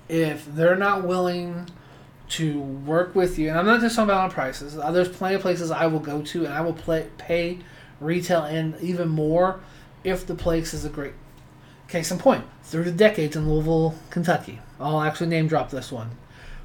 If 0.07 0.45
they're 0.45 0.75
not 0.75 1.03
willing 1.03 1.67
to 2.27 2.59
work 2.59 3.13
with 3.13 3.38
you, 3.38 3.49
and 3.49 3.59
I'm 3.59 3.65
not 3.65 3.81
just 3.81 3.95
talking 3.95 4.09
about 4.09 4.23
on 4.23 4.31
prices. 4.31 4.77
Uh, 4.77 4.91
there's 4.91 5.09
plenty 5.09 5.35
of 5.35 5.41
places 5.41 5.69
I 5.71 5.85
will 5.85 5.99
go 5.99 6.21
to, 6.21 6.45
and 6.45 6.53
I 6.53 6.61
will 6.61 6.73
play, 6.73 7.07
pay 7.17 7.59
retail 7.99 8.43
and 8.43 8.79
even 8.81 9.07
more 9.09 9.59
if 10.03 10.25
the 10.25 10.35
place 10.35 10.73
is 10.73 10.85
a 10.85 10.89
great. 10.89 11.13
Case 11.88 12.09
in 12.09 12.17
point, 12.17 12.43
through 12.63 12.83
the 12.85 12.91
decades 12.91 13.35
in 13.35 13.47
Louisville, 13.47 13.95
Kentucky. 14.09 14.59
I'll 14.79 15.01
actually 15.01 15.27
name 15.27 15.47
drop 15.47 15.69
this 15.69 15.91
one. 15.91 16.11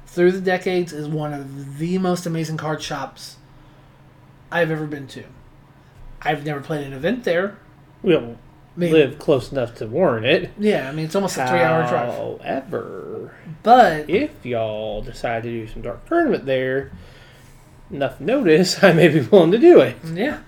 Through 0.07 0.31
the 0.31 0.41
decades 0.41 0.93
is 0.93 1.07
one 1.07 1.31
of 1.31 1.77
the 1.77 1.97
most 1.99 2.25
amazing 2.25 2.57
card 2.57 2.81
shops 2.81 3.37
I've 4.51 4.71
ever 4.71 4.87
been 4.87 5.07
to. 5.09 5.23
I've 6.21 6.45
never 6.45 6.59
played 6.59 6.85
an 6.85 6.93
event 6.93 7.23
there. 7.23 7.57
We 8.01 8.13
don't 8.13 8.25
I 8.33 8.50
mean, 8.81 8.93
live 8.93 9.19
close 9.19 9.51
enough 9.51 9.75
to 9.75 9.87
warrant 9.87 10.25
it. 10.25 10.51
Yeah, 10.57 10.89
I 10.89 10.91
mean 10.91 11.05
it's 11.05 11.15
almost 11.15 11.37
a 11.37 11.47
three-hour 11.47 11.87
drive. 11.87 12.13
However, 12.13 13.33
but 13.63 14.09
if 14.09 14.45
y'all 14.45 15.01
decide 15.01 15.43
to 15.43 15.49
do 15.49 15.67
some 15.67 15.81
dark 15.81 16.07
tournament 16.07 16.45
there, 16.45 16.91
enough 17.91 18.19
notice, 18.19 18.83
I 18.83 18.93
may 18.93 19.07
be 19.07 19.21
willing 19.21 19.51
to 19.51 19.57
do 19.57 19.79
it. 19.79 19.97
Yeah, 20.13 20.41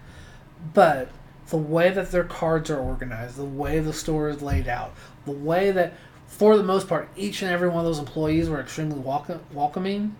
but 0.73 1.09
the 1.49 1.57
way 1.57 1.89
that 1.91 2.11
their 2.11 2.23
cards 2.23 2.69
are 2.69 2.79
organized, 2.79 3.37
the 3.37 3.45
way 3.45 3.79
the 3.79 3.93
store 3.93 4.29
is 4.29 4.41
laid 4.41 4.67
out, 4.67 4.93
the 5.25 5.31
way 5.31 5.71
that, 5.71 5.93
for 6.27 6.57
the 6.57 6.63
most 6.63 6.87
part, 6.87 7.09
each 7.15 7.41
and 7.41 7.51
every 7.51 7.67
one 7.67 7.79
of 7.79 7.85
those 7.85 7.99
employees 7.99 8.49
were 8.49 8.59
extremely 8.59 8.99
welcome, 8.99 9.41
welcoming. 9.53 10.15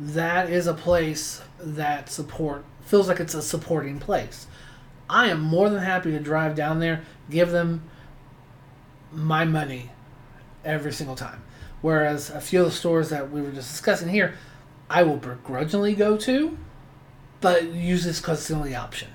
That 0.00 0.48
is 0.48 0.66
a 0.66 0.74
place 0.74 1.42
that 1.58 2.08
support 2.08 2.64
feels 2.80 3.08
like 3.08 3.20
it's 3.20 3.34
a 3.34 3.42
supporting 3.42 3.98
place. 3.98 4.46
I 5.12 5.28
am 5.28 5.40
more 5.40 5.68
than 5.68 5.82
happy 5.82 6.10
to 6.12 6.18
drive 6.18 6.56
down 6.56 6.80
there, 6.80 7.02
give 7.28 7.50
them 7.50 7.82
my 9.12 9.44
money 9.44 9.90
every 10.64 10.90
single 10.90 11.16
time. 11.16 11.42
Whereas 11.82 12.30
a 12.30 12.40
few 12.40 12.60
of 12.60 12.66
the 12.66 12.72
stores 12.72 13.10
that 13.10 13.30
we 13.30 13.42
were 13.42 13.50
just 13.50 13.70
discussing 13.70 14.08
here, 14.08 14.38
I 14.88 15.02
will 15.02 15.18
begrudgingly 15.18 15.94
go 15.94 16.16
to, 16.16 16.56
but 17.42 17.64
use 17.64 18.04
this 18.04 18.20
because 18.20 18.38
it's 18.38 18.48
the 18.48 18.54
only 18.54 18.74
option. 18.74 19.08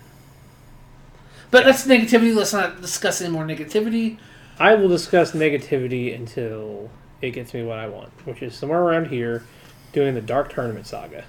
But 1.49 1.65
that's 1.65 1.87
negativity. 1.87 2.35
Let's 2.35 2.53
not 2.53 2.79
discuss 2.79 3.19
any 3.19 3.31
more 3.31 3.45
negativity. 3.45 4.19
I 4.59 4.75
will 4.75 4.89
discuss 4.89 5.31
negativity 5.31 6.13
until 6.13 6.91
it 7.21 7.31
gets 7.31 7.55
me 7.55 7.63
what 7.63 7.79
I 7.79 7.87
want, 7.87 8.11
which 8.23 8.43
is 8.43 8.53
somewhere 8.53 8.81
around 8.81 9.07
here 9.07 9.45
doing 9.93 10.13
the 10.13 10.21
Dark 10.21 10.53
Tournament 10.53 10.85
Saga. 10.85 11.25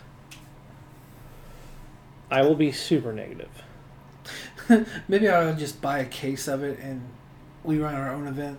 I 2.30 2.42
will 2.42 2.54
be 2.54 2.70
super 2.70 3.14
negative. 3.14 3.48
Maybe 5.08 5.28
I'll 5.28 5.54
just 5.54 5.80
buy 5.80 5.98
a 5.98 6.04
case 6.04 6.48
of 6.48 6.62
it 6.62 6.78
and 6.80 7.02
we 7.64 7.78
run 7.78 7.94
our 7.94 8.12
own 8.12 8.26
event. 8.26 8.58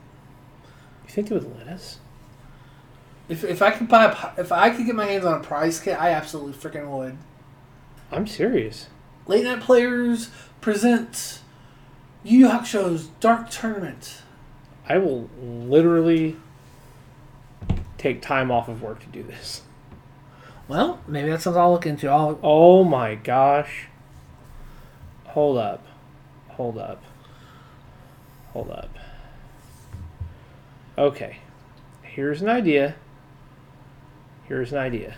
You 1.05 1.10
think 1.10 1.30
they 1.30 1.36
would 1.36 1.57
let 1.57 1.68
us? 1.68 1.99
If, 3.28 3.43
if 3.43 3.62
I 3.62 3.72
could 3.72 3.88
buy 3.88 4.05
a, 4.05 4.41
if 4.41 4.51
I 4.51 4.72
could 4.72 4.86
get 4.86 4.95
my 4.95 5.05
hands 5.05 5.26
on 5.26 5.39
a 5.39 5.43
prize 5.43 5.80
kit, 5.80 5.99
I 5.99 6.10
absolutely 6.12 6.53
freaking 6.53 6.89
would. 6.89 7.18
I'm 8.12 8.26
serious. 8.26 8.88
Late 9.28 9.43
Night 9.43 9.62
Players 9.62 10.30
present 10.62 11.39
Yu 12.24 12.39
Yu 12.39 12.47
Hakusho's 12.47 13.07
Dark 13.20 13.49
Tournament. 13.51 14.24
I 14.88 14.97
will 14.97 15.30
literally 15.39 16.38
take 17.99 18.22
time 18.22 18.49
off 18.49 18.68
of 18.68 18.82
work 18.82 19.01
to 19.01 19.07
do 19.07 19.22
this. 19.22 19.62
Well, 20.68 20.99
maybe 21.07 21.30
that's 21.30 21.43
something 21.43 21.62
I'll 21.62 21.72
look 21.72 21.86
into. 21.86 22.10
I'll, 22.10 22.39
Oh 22.41 22.84
my 22.84 23.16
gosh. 23.16 23.88
Hold 25.26 25.57
up. 25.60 25.86
Hold 26.60 26.78
up. 26.78 27.01
Hold 28.51 28.70
up. 28.70 28.89
Okay. 30.97 31.38
Here's 32.01 32.41
an 32.41 32.49
idea. 32.49 32.95
Here's 34.43 34.74
an 34.74 34.80
idea. 34.80 35.16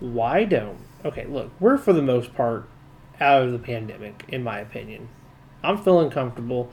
Why 0.00 0.42
don't. 0.42 0.78
Okay, 1.04 1.24
look, 1.26 1.52
we're 1.60 1.78
for 1.78 1.92
the 1.92 2.02
most 2.02 2.34
part 2.34 2.68
out 3.20 3.44
of 3.44 3.52
the 3.52 3.60
pandemic, 3.60 4.24
in 4.26 4.42
my 4.42 4.58
opinion. 4.58 5.08
I'm 5.62 5.78
feeling 5.78 6.10
comfortable. 6.10 6.72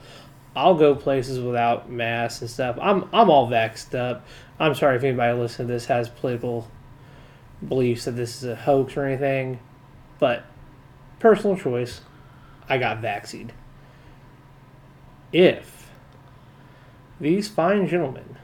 I'll 0.56 0.74
go 0.74 0.96
places 0.96 1.38
without 1.38 1.88
masks 1.88 2.40
and 2.40 2.50
stuff. 2.50 2.78
I'm 2.82 3.08
I'm 3.12 3.30
all 3.30 3.48
vaxxed 3.48 3.94
up. 3.94 4.26
I'm 4.58 4.74
sorry 4.74 4.96
if 4.96 5.04
anybody 5.04 5.38
listening 5.38 5.68
to 5.68 5.74
this 5.74 5.86
has 5.86 6.08
political 6.08 6.68
beliefs 7.64 8.06
that 8.06 8.16
this 8.16 8.42
is 8.42 8.50
a 8.50 8.56
hoax 8.56 8.96
or 8.96 9.04
anything, 9.04 9.60
but 10.18 10.42
personal 11.20 11.56
choice. 11.56 12.00
I 12.70 12.78
got 12.78 13.00
vaccinated. 13.00 13.52
If 15.32 15.90
these 17.20 17.48
fine 17.48 17.86
gentlemen 17.86 18.36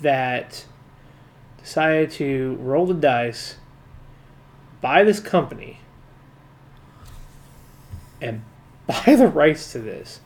that 0.00 0.64
decided 1.58 2.10
to 2.12 2.56
roll 2.60 2.86
the 2.86 2.94
dice, 2.94 3.56
buy 4.80 5.04
this 5.04 5.20
company, 5.20 5.80
and 8.20 8.42
buy 8.86 9.16
the 9.16 9.28
rights 9.28 9.72
to 9.72 9.80
this, 9.80 10.20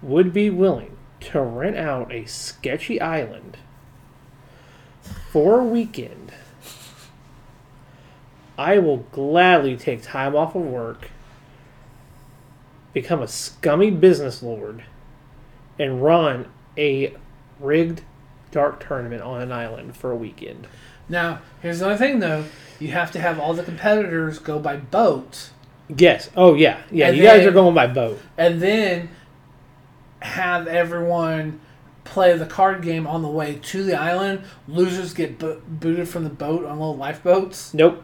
would 0.00 0.32
be 0.32 0.48
willing 0.48 0.96
to 1.20 1.40
rent 1.40 1.76
out 1.76 2.12
a 2.12 2.24
sketchy 2.24 3.00
island 3.00 3.58
for 5.30 5.60
a 5.60 5.64
weekend 5.64 6.32
I 8.56 8.78
will 8.78 8.98
gladly 8.98 9.76
take 9.76 10.02
time 10.02 10.36
off 10.36 10.54
of 10.54 10.62
work, 10.62 11.10
become 12.94 13.20
a 13.20 13.28
scummy 13.28 13.90
business 13.90 14.42
lord, 14.42 14.84
and 15.78 16.02
run 16.02 16.50
a 16.78 17.14
rigged 17.60 18.00
dark 18.50 18.86
tournament 18.86 19.20
on 19.20 19.42
an 19.42 19.52
island 19.52 19.96
for 19.96 20.10
a 20.10 20.16
weekend. 20.16 20.66
now, 21.08 21.40
here's 21.60 21.80
the 21.80 21.86
other 21.86 21.96
thing 21.96 22.20
though. 22.20 22.44
You 22.80 22.88
have 22.88 23.10
to 23.12 23.20
have 23.20 23.38
all 23.38 23.52
the 23.54 23.62
competitors 23.62 24.38
go 24.38 24.58
by 24.58 24.76
boat, 24.76 25.50
Yes. 25.94 26.30
Oh 26.34 26.54
yeah. 26.54 26.80
Yeah. 26.90 27.08
And 27.08 27.16
you 27.18 27.22
guys 27.22 27.44
are 27.44 27.50
going 27.52 27.74
by 27.74 27.86
boat. 27.88 28.18
and 28.38 28.60
then 28.62 29.10
have 30.20 30.66
everyone 30.66 31.60
play 32.04 32.36
the 32.36 32.46
card 32.46 32.80
game 32.82 33.06
on 33.06 33.20
the 33.22 33.28
way 33.28 33.58
to 33.62 33.82
the 33.82 33.94
island. 33.94 34.42
Losers 34.66 35.12
get 35.12 35.38
bo- 35.38 35.60
booted 35.68 36.08
from 36.08 36.24
the 36.24 36.30
boat 36.30 36.64
on 36.64 36.78
little 36.78 36.96
lifeboats. 36.96 37.74
Nope. 37.74 38.02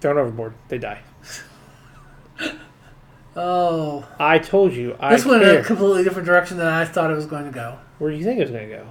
Thrown 0.00 0.18
overboard. 0.18 0.52
They 0.68 0.76
die. 0.78 1.00
Oh, 3.34 4.06
I 4.18 4.38
told 4.38 4.72
you. 4.74 4.96
I 5.00 5.14
this 5.14 5.24
went 5.24 5.42
in 5.42 5.48
a 5.48 5.52
care. 5.54 5.64
completely 5.64 6.04
different 6.04 6.26
direction 6.26 6.58
than 6.58 6.66
I 6.66 6.84
thought 6.84 7.10
it 7.10 7.14
was 7.14 7.26
going 7.26 7.46
to 7.46 7.50
go. 7.50 7.78
Where 7.98 8.10
do 8.10 8.16
you 8.16 8.24
think 8.24 8.38
it 8.38 8.42
was 8.42 8.50
going 8.50 8.68
to 8.68 8.76
go? 8.76 8.86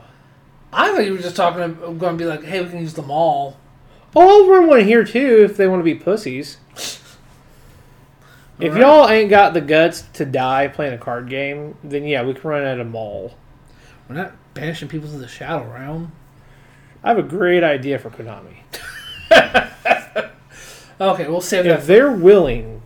I 0.74 0.88
thought 0.92 1.06
you 1.06 1.12
were 1.14 1.20
just 1.20 1.36
talking 1.36 1.62
about 1.62 2.00
going 2.00 2.18
to 2.18 2.24
be 2.24 2.26
like, 2.26 2.44
"Hey, 2.44 2.62
we 2.62 2.70
can 2.70 2.80
use 2.80 2.94
the 2.94 3.02
mall." 3.04 3.58
Oh, 4.16 4.44
I'll 4.44 4.50
run 4.50 4.68
one 4.68 4.86
here 4.86 5.04
too 5.04 5.42
if 5.44 5.58
they 5.58 5.68
want 5.68 5.80
to 5.82 5.84
be 5.84 5.96
pussies. 5.96 6.58
If 8.60 8.74
Alright. 8.74 8.82
y'all 8.82 9.10
ain't 9.10 9.30
got 9.32 9.56
the 9.56 9.62
guts 9.62 10.04
to 10.14 10.24
die 10.24 10.68
playing 10.68 10.94
a 10.94 10.98
card 11.00 11.28
game, 11.28 11.76
then 11.84 12.06
yeah, 12.06 12.22
we 12.24 12.36
can 12.36 12.48
run 12.48 12.62
at 12.62 12.80
a 12.80 12.84
mall. 12.86 13.34
We're 14.08 14.14
not 14.14 14.34
banishing 14.54 14.88
people 14.88 15.10
to 15.10 15.18
the 15.18 15.28
shadow 15.28 15.66
realm. 15.68 16.12
I 17.04 17.08
have 17.10 17.18
a 17.18 17.24
great 17.24 17.64
idea 17.64 17.98
for 17.98 18.12
Konami. 18.12 18.58
Okay, 21.02 21.28
we'll 21.28 21.42
save 21.42 21.66
If 21.66 21.72
that. 21.72 21.80
If 21.80 21.88
they're 21.88 22.12
willing 22.12 22.81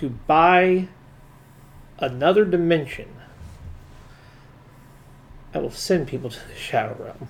to 0.00 0.10
buy 0.26 0.88
another 1.98 2.44
dimension, 2.44 3.08
I 5.54 5.58
will 5.58 5.70
send 5.70 6.06
people 6.08 6.28
to 6.30 6.38
the 6.48 6.54
Shadow 6.54 6.96
Realm. 7.02 7.28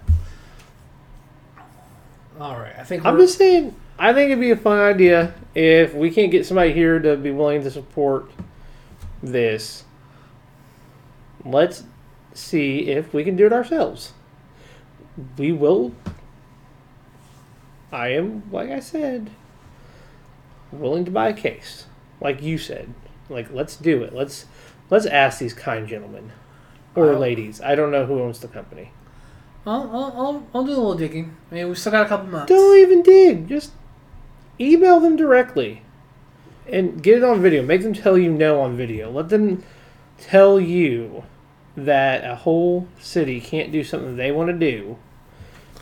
All 2.40 2.56
right, 2.58 2.74
I 2.78 2.82
think 2.82 3.04
I'm 3.04 3.14
we're- 3.14 3.24
just 3.26 3.38
saying, 3.38 3.74
I 3.98 4.12
think 4.12 4.30
it'd 4.30 4.40
be 4.40 4.50
a 4.50 4.56
fun 4.56 4.78
idea 4.78 5.32
if 5.54 5.94
we 5.94 6.10
can't 6.10 6.30
get 6.30 6.44
somebody 6.44 6.72
here 6.72 6.98
to 6.98 7.16
be 7.16 7.30
willing 7.30 7.62
to 7.62 7.70
support 7.70 8.30
this. 9.22 9.84
Let's 11.44 11.84
see 12.34 12.88
if 12.88 13.14
we 13.14 13.24
can 13.24 13.36
do 13.36 13.46
it 13.46 13.52
ourselves. 13.52 14.12
We 15.38 15.52
will. 15.52 15.92
I 17.90 18.08
am, 18.08 18.42
like 18.52 18.68
I 18.68 18.80
said, 18.80 19.30
willing 20.72 21.04
to 21.06 21.10
buy 21.10 21.28
a 21.28 21.32
case, 21.32 21.86
like 22.20 22.42
you 22.42 22.58
said. 22.58 22.92
Like, 23.28 23.52
let's 23.52 23.76
do 23.76 24.02
it. 24.02 24.14
Let's 24.14 24.46
let's 24.90 25.06
ask 25.06 25.38
these 25.38 25.54
kind 25.54 25.88
gentlemen 25.88 26.32
or 26.94 27.12
I'll- 27.12 27.18
ladies. 27.18 27.60
I 27.60 27.74
don't 27.74 27.90
know 27.90 28.06
who 28.06 28.20
owns 28.20 28.40
the 28.40 28.48
company. 28.48 28.90
I'll, 29.66 29.90
I'll, 29.92 30.46
I'll, 30.54 30.64
do 30.64 30.70
a 30.70 30.74
little 30.74 30.94
digging. 30.94 31.36
I 31.50 31.54
mean, 31.56 31.66
we've 31.66 31.76
still 31.76 31.90
got 31.90 32.06
a 32.06 32.08
couple 32.08 32.28
months. 32.28 32.48
Don't 32.48 32.78
even 32.78 33.02
dig. 33.02 33.48
Just 33.48 33.72
email 34.60 35.00
them 35.00 35.16
directly 35.16 35.82
and 36.70 37.02
get 37.02 37.18
it 37.18 37.24
on 37.24 37.42
video. 37.42 37.64
Make 37.64 37.82
them 37.82 37.92
tell 37.92 38.16
you 38.16 38.30
no 38.30 38.60
on 38.60 38.76
video. 38.76 39.10
Let 39.10 39.28
them 39.28 39.64
tell 40.18 40.60
you 40.60 41.24
that 41.76 42.24
a 42.24 42.36
whole 42.36 42.86
city 43.00 43.40
can't 43.40 43.72
do 43.72 43.82
something 43.82 44.16
they 44.16 44.30
want 44.30 44.50
to 44.50 44.52
do 44.56 44.98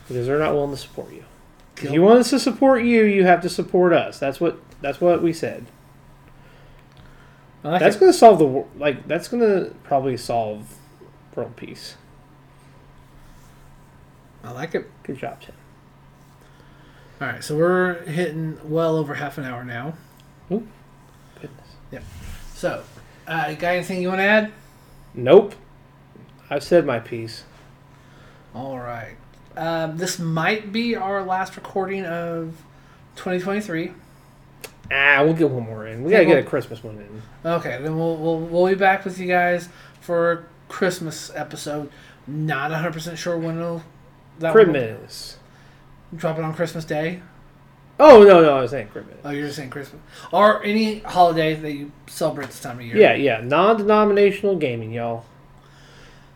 because 0.09 0.27
they're 0.27 0.39
not 0.39 0.55
willing 0.55 0.71
to 0.71 0.77
support 0.77 1.13
you. 1.13 1.25
If 1.77 1.93
you 1.93 2.03
want 2.03 2.21
us 2.21 2.31
to 2.31 2.39
support 2.39 2.85
you, 2.85 3.05
you 3.05 3.25
have 3.25 3.43
to 3.43 3.49
support 3.49 3.93
us. 3.93 4.19
That's 4.19 4.41
what 4.41 4.59
that's 4.81 5.01
what 5.01 5.23
we 5.23 5.33
said. 5.33 5.67
I 7.65 7.69
like 7.71 7.81
That's 7.81 7.97
it. 7.97 8.01
going 8.01 8.13
to 8.13 8.19
solve 8.19 8.39
the 8.39 8.45
wor- 8.45 8.69
like 8.77 9.09
that's 9.09 9.27
going 9.29 9.43
to 9.43 9.75
probably 9.85 10.17
solve 10.17 10.77
world 11.35 11.57
peace. 11.57 11.97
I 14.45 14.51
like 14.53 14.75
it. 14.75 14.91
Good 15.03 15.17
job, 15.19 15.41
Tim. 15.41 15.55
All 17.21 17.29
right, 17.29 17.43
so 17.43 17.57
we're 17.57 18.03
hitting 18.05 18.59
well 18.65 18.97
over 18.97 19.15
half 19.15 19.39
an 19.39 19.45
hour 19.45 19.65
now. 19.65 19.95
Ooh, 20.53 20.67
Goodness. 21.41 21.69
Yep. 21.91 22.03
So, 22.55 22.83
uh, 23.27 23.47
you 23.51 23.57
got 23.57 23.75
anything 23.75 24.03
you 24.03 24.09
want 24.09 24.19
to 24.19 24.25
add? 24.25 24.53
Nope. 25.15 25.55
I've 26.51 26.63
said 26.63 26.85
my 26.85 26.99
piece. 26.99 27.45
All 28.55 28.79
right. 28.79 29.17
Um, 29.57 29.97
this 29.97 30.19
might 30.19 30.73
be 30.73 30.95
our 30.97 31.23
last 31.25 31.57
recording 31.57 32.05
of 32.05 32.63
2023. 33.17 33.93
Ah, 34.93 35.23
we'll 35.23 35.35
get 35.35 35.51
one 35.51 35.65
more 35.65 35.87
in. 35.87 36.03
We 36.05 36.11
gotta 36.13 36.25
get 36.27 36.39
a 36.39 36.43
Christmas 36.43 36.83
one 36.85 36.97
in. 36.99 37.23
Okay, 37.51 37.79
then 37.81 37.97
we'll, 37.99 38.17
we'll 38.17 38.39
we'll 38.41 38.67
be 38.69 38.75
back 38.75 39.05
with 39.05 39.19
you 39.19 39.27
guys 39.27 39.69
for 40.01 40.33
a 40.33 40.45
Christmas 40.69 41.31
episode. 41.35 41.91
Not 42.27 42.71
100% 42.71 43.17
sure 43.17 43.39
when 43.39 43.59
it'll 43.59 43.83
that 44.41 44.55
one 44.55 44.67
will- 44.69 44.73
Christmas. 44.75 45.39
drop 46.17 46.39
it 46.39 46.45
on 46.45 46.55
Christmas 46.55 46.85
Day. 46.85 47.21
Oh 48.01 48.25
no, 48.25 48.41
no, 48.43 48.57
I 48.57 48.61
was 48.63 48.73
saying 48.73 48.89
Christmas. 48.89 49.17
Oh, 49.25 49.31
you're 49.31 49.45
just 49.47 49.57
saying 49.57 49.71
Christmas 49.71 50.03
or 50.33 50.63
any 50.65 50.99
holiday 51.01 51.55
that 51.55 51.73
you 51.73 51.93
celebrate 52.09 52.47
this 52.47 52.61
time 52.61 52.79
of 52.81 52.85
year. 52.85 52.97
Yeah, 52.97 53.15
yeah. 53.15 53.41
Non-denominational 53.41 54.57
gaming, 54.57 54.93
y'all. 54.93 55.25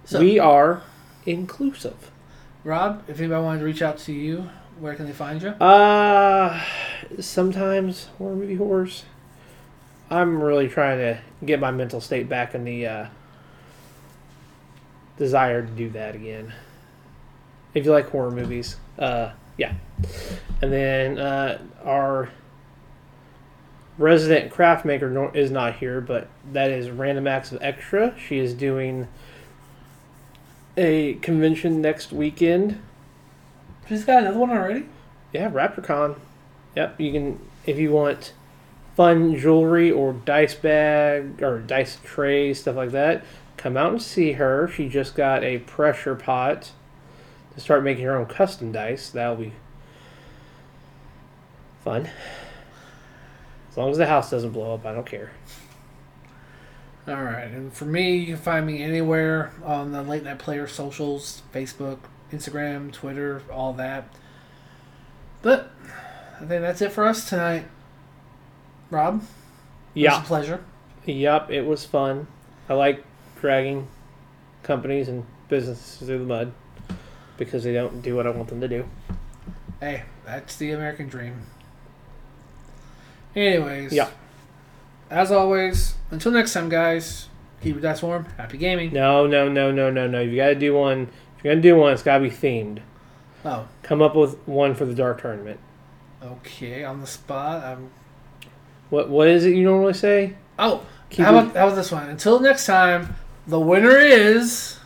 So, 0.05 0.21
we 0.21 0.39
are 0.39 0.83
inclusive. 1.27 2.11
Rob, 2.65 3.03
if 3.09 3.19
anybody 3.19 3.43
wanted 3.43 3.59
to 3.61 3.65
reach 3.65 3.83
out 3.83 3.99
to 3.99 4.13
you, 4.13 4.49
where 4.81 4.95
can 4.95 5.07
they 5.07 5.13
find 5.13 5.43
you? 5.43 5.49
Uh 5.49 6.61
sometimes 7.21 8.07
Horror 8.19 8.37
Movie 8.37 8.57
Whores. 8.57 9.03
I'm 10.11 10.43
really 10.43 10.69
trying 10.69 10.99
to 10.99 11.21
get 11.45 11.61
my 11.61 11.71
mental 11.71 12.01
state 12.01 12.29
back 12.29 12.55
in 12.55 12.65
the 12.65 12.87
uh, 12.87 13.07
desire 15.19 15.63
to 15.63 15.69
do 15.69 15.91
that 15.91 16.15
again. 16.15 16.53
If 17.75 17.85
you 17.85 17.93
like 17.93 18.09
horror 18.09 18.31
movies, 18.31 18.77
uh, 18.99 19.33
yeah. 19.59 19.75
And 20.63 20.73
then 20.73 21.19
uh, 21.19 21.61
our 21.85 22.31
resident 23.99 24.51
craft 24.51 24.85
maker 24.87 25.31
is 25.37 25.51
not 25.51 25.77
here, 25.77 26.01
but 26.01 26.29
that 26.53 26.71
is 26.71 26.91
Random 26.91 27.27
Acts 27.27 27.53
of 27.53 27.63
Extra. 27.63 28.19
She 28.19 28.39
is 28.39 28.55
doing 28.55 29.09
a 30.77 31.15
convention 31.15 31.83
next 31.83 32.13
weekend. 32.13 32.81
She's 33.89 34.05
got 34.05 34.23
another 34.23 34.39
one 34.39 34.51
already. 34.51 34.87
Yeah, 35.33 35.51
RaptorCon. 35.51 36.17
Yep, 36.77 37.01
you 37.01 37.13
can 37.13 37.41
if 37.67 37.79
you 37.79 37.91
want 37.93 38.33
fun 38.97 39.37
jewelry 39.37 39.91
or 39.91 40.13
dice 40.13 40.55
bag 40.55 41.43
or 41.43 41.61
dice 41.61 41.99
tray 42.05 42.53
stuff 42.53 42.77
like 42.77 42.91
that. 42.91 43.25
Come 43.57 43.77
out 43.77 43.93
and 43.93 44.03
see 44.03 44.33
her. 44.33 44.69
She 44.69 44.89
just 44.89 45.15
got 45.15 45.43
a 45.43 45.59
pressure 45.59 46.15
pot 46.15 46.73
to 47.55 47.61
start 47.61 47.83
making 47.83 48.05
her 48.05 48.17
own 48.17 48.27
custom 48.27 48.73
dice. 48.73 49.11
That'll 49.11 49.37
be 49.37 49.53
fun. 51.83 52.09
As 53.71 53.77
long 53.77 53.91
as 53.91 53.99
the 53.99 54.07
house 54.07 54.31
doesn't 54.31 54.51
blow 54.51 54.75
up, 54.75 54.85
I 54.85 54.93
don't 54.93 55.07
care. 55.07 55.31
All 57.07 57.23
right, 57.23 57.45
and 57.45 57.73
for 57.73 57.87
me, 57.87 58.17
you 58.17 58.27
can 58.27 58.37
find 58.37 58.67
me 58.67 58.83
anywhere 58.83 59.53
on 59.65 59.93
the 59.93 60.03
Late 60.03 60.25
Night 60.25 60.39
Player 60.39 60.67
socials 60.67 61.43
Facebook, 61.55 62.01
Instagram, 62.33 62.93
Twitter, 62.93 63.43
all 63.53 63.73
that. 63.75 64.05
But 65.43 65.71
I 66.37 66.45
think 66.45 66.63
that's 66.63 66.81
it 66.83 66.93
for 66.93 67.07
us 67.07 67.29
tonight. 67.29 67.67
Rob, 68.91 69.17
it 69.17 69.21
was 69.21 69.27
Yeah. 69.95 70.21
a 70.23 70.25
pleasure. 70.25 70.61
Yup, 71.05 71.51
it 71.51 71.63
was 71.63 71.85
fun. 71.85 72.27
I 72.69 72.75
like 72.75 73.05
dragging 73.41 73.89
companies 74.63 75.09
and 75.09 75.25
businesses 75.49 75.97
through 76.07 76.19
the 76.19 76.25
mud 76.25 76.53
because 77.37 77.65
they 77.65 77.73
don't 77.73 78.03
do 78.03 78.15
what 78.17 78.27
I 78.27 78.31
want 78.31 78.49
them 78.49 78.61
to 78.61 78.69
do. 78.69 78.85
Hey, 79.81 80.03
that's 80.27 80.57
the 80.57 80.73
American 80.73 81.09
dream. 81.09 81.43
Anyways, 83.37 83.93
Yeah. 83.93 84.09
As 85.11 85.31
always, 85.33 85.95
until 86.11 86.33
next 86.33 86.53
time, 86.53 86.69
guys, 86.69 87.29
keep 87.63 87.75
your 87.75 87.81
dice 87.83 88.03
warm. 88.03 88.27
Happy 88.37 88.59
gaming. 88.59 88.93
No, 88.93 89.27
no, 89.27 89.49
no, 89.49 89.71
no, 89.71 89.91
no, 89.91 90.07
no. 90.07 90.21
You 90.21 90.37
got 90.37 90.49
to 90.49 90.55
do 90.55 90.75
one. 90.75 91.09
If 91.39 91.45
you're 91.45 91.53
gonna 91.55 91.63
do 91.63 91.77
one, 91.77 91.93
it's 91.93 92.03
got 92.03 92.19
to 92.19 92.25
be 92.25 92.31
themed. 92.31 92.81
Oh, 93.45 93.69
Come 93.83 94.03
up 94.03 94.15
with 94.17 94.37
one 94.47 94.75
for 94.75 94.85
the 94.85 94.95
dark 94.95 95.23
tournament. 95.23 95.61
okay, 96.23 96.85
on 96.85 97.01
the 97.01 97.07
spot. 97.07 97.65
I'm. 97.65 97.91
What 98.91 99.09
What 99.09 99.29
is 99.29 99.45
it 99.45 99.55
you 99.55 99.65
normally 99.65 99.95
say? 99.95 100.35
Oh, 100.59 100.85
Keep 101.11 101.25
how 101.25 101.35
it- 101.37 101.39
about, 101.43 101.57
how 101.57 101.67
about 101.67 101.77
this 101.77 101.93
one? 101.93 102.09
Until 102.09 102.41
next 102.41 102.67
time, 102.67 103.15
the 103.47 103.61
winner 103.61 103.97
is. 103.97 104.79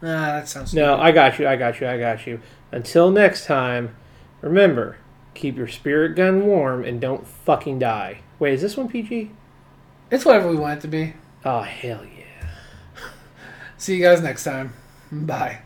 Nah, 0.00 0.32
that 0.32 0.48
sounds. 0.48 0.74
No. 0.74 0.96
I 0.96 1.12
got 1.12 1.38
you. 1.38 1.46
I 1.46 1.56
got 1.56 1.80
you. 1.80 1.86
I 1.88 1.98
got 1.98 2.26
you. 2.26 2.40
Until 2.72 3.10
next 3.10 3.46
time, 3.46 3.94
remember 4.40 4.96
keep 5.34 5.56
your 5.56 5.66
spirit 5.68 6.14
gun 6.14 6.46
warm 6.46 6.84
and 6.84 7.00
don't 7.00 7.26
fucking 7.26 7.78
die. 7.78 8.20
Wait, 8.38 8.54
is 8.54 8.62
this 8.62 8.76
one 8.76 8.88
PG? 8.88 9.30
It's 10.10 10.24
whatever 10.24 10.48
we 10.48 10.56
want 10.56 10.78
it 10.78 10.82
to 10.82 10.88
be. 10.88 11.14
Oh 11.44 11.62
hell 11.62 12.04
yeah. 12.04 12.48
See 13.78 13.96
you 13.96 14.02
guys 14.02 14.22
next 14.22 14.44
time. 14.44 14.72
Bye. 15.10 15.63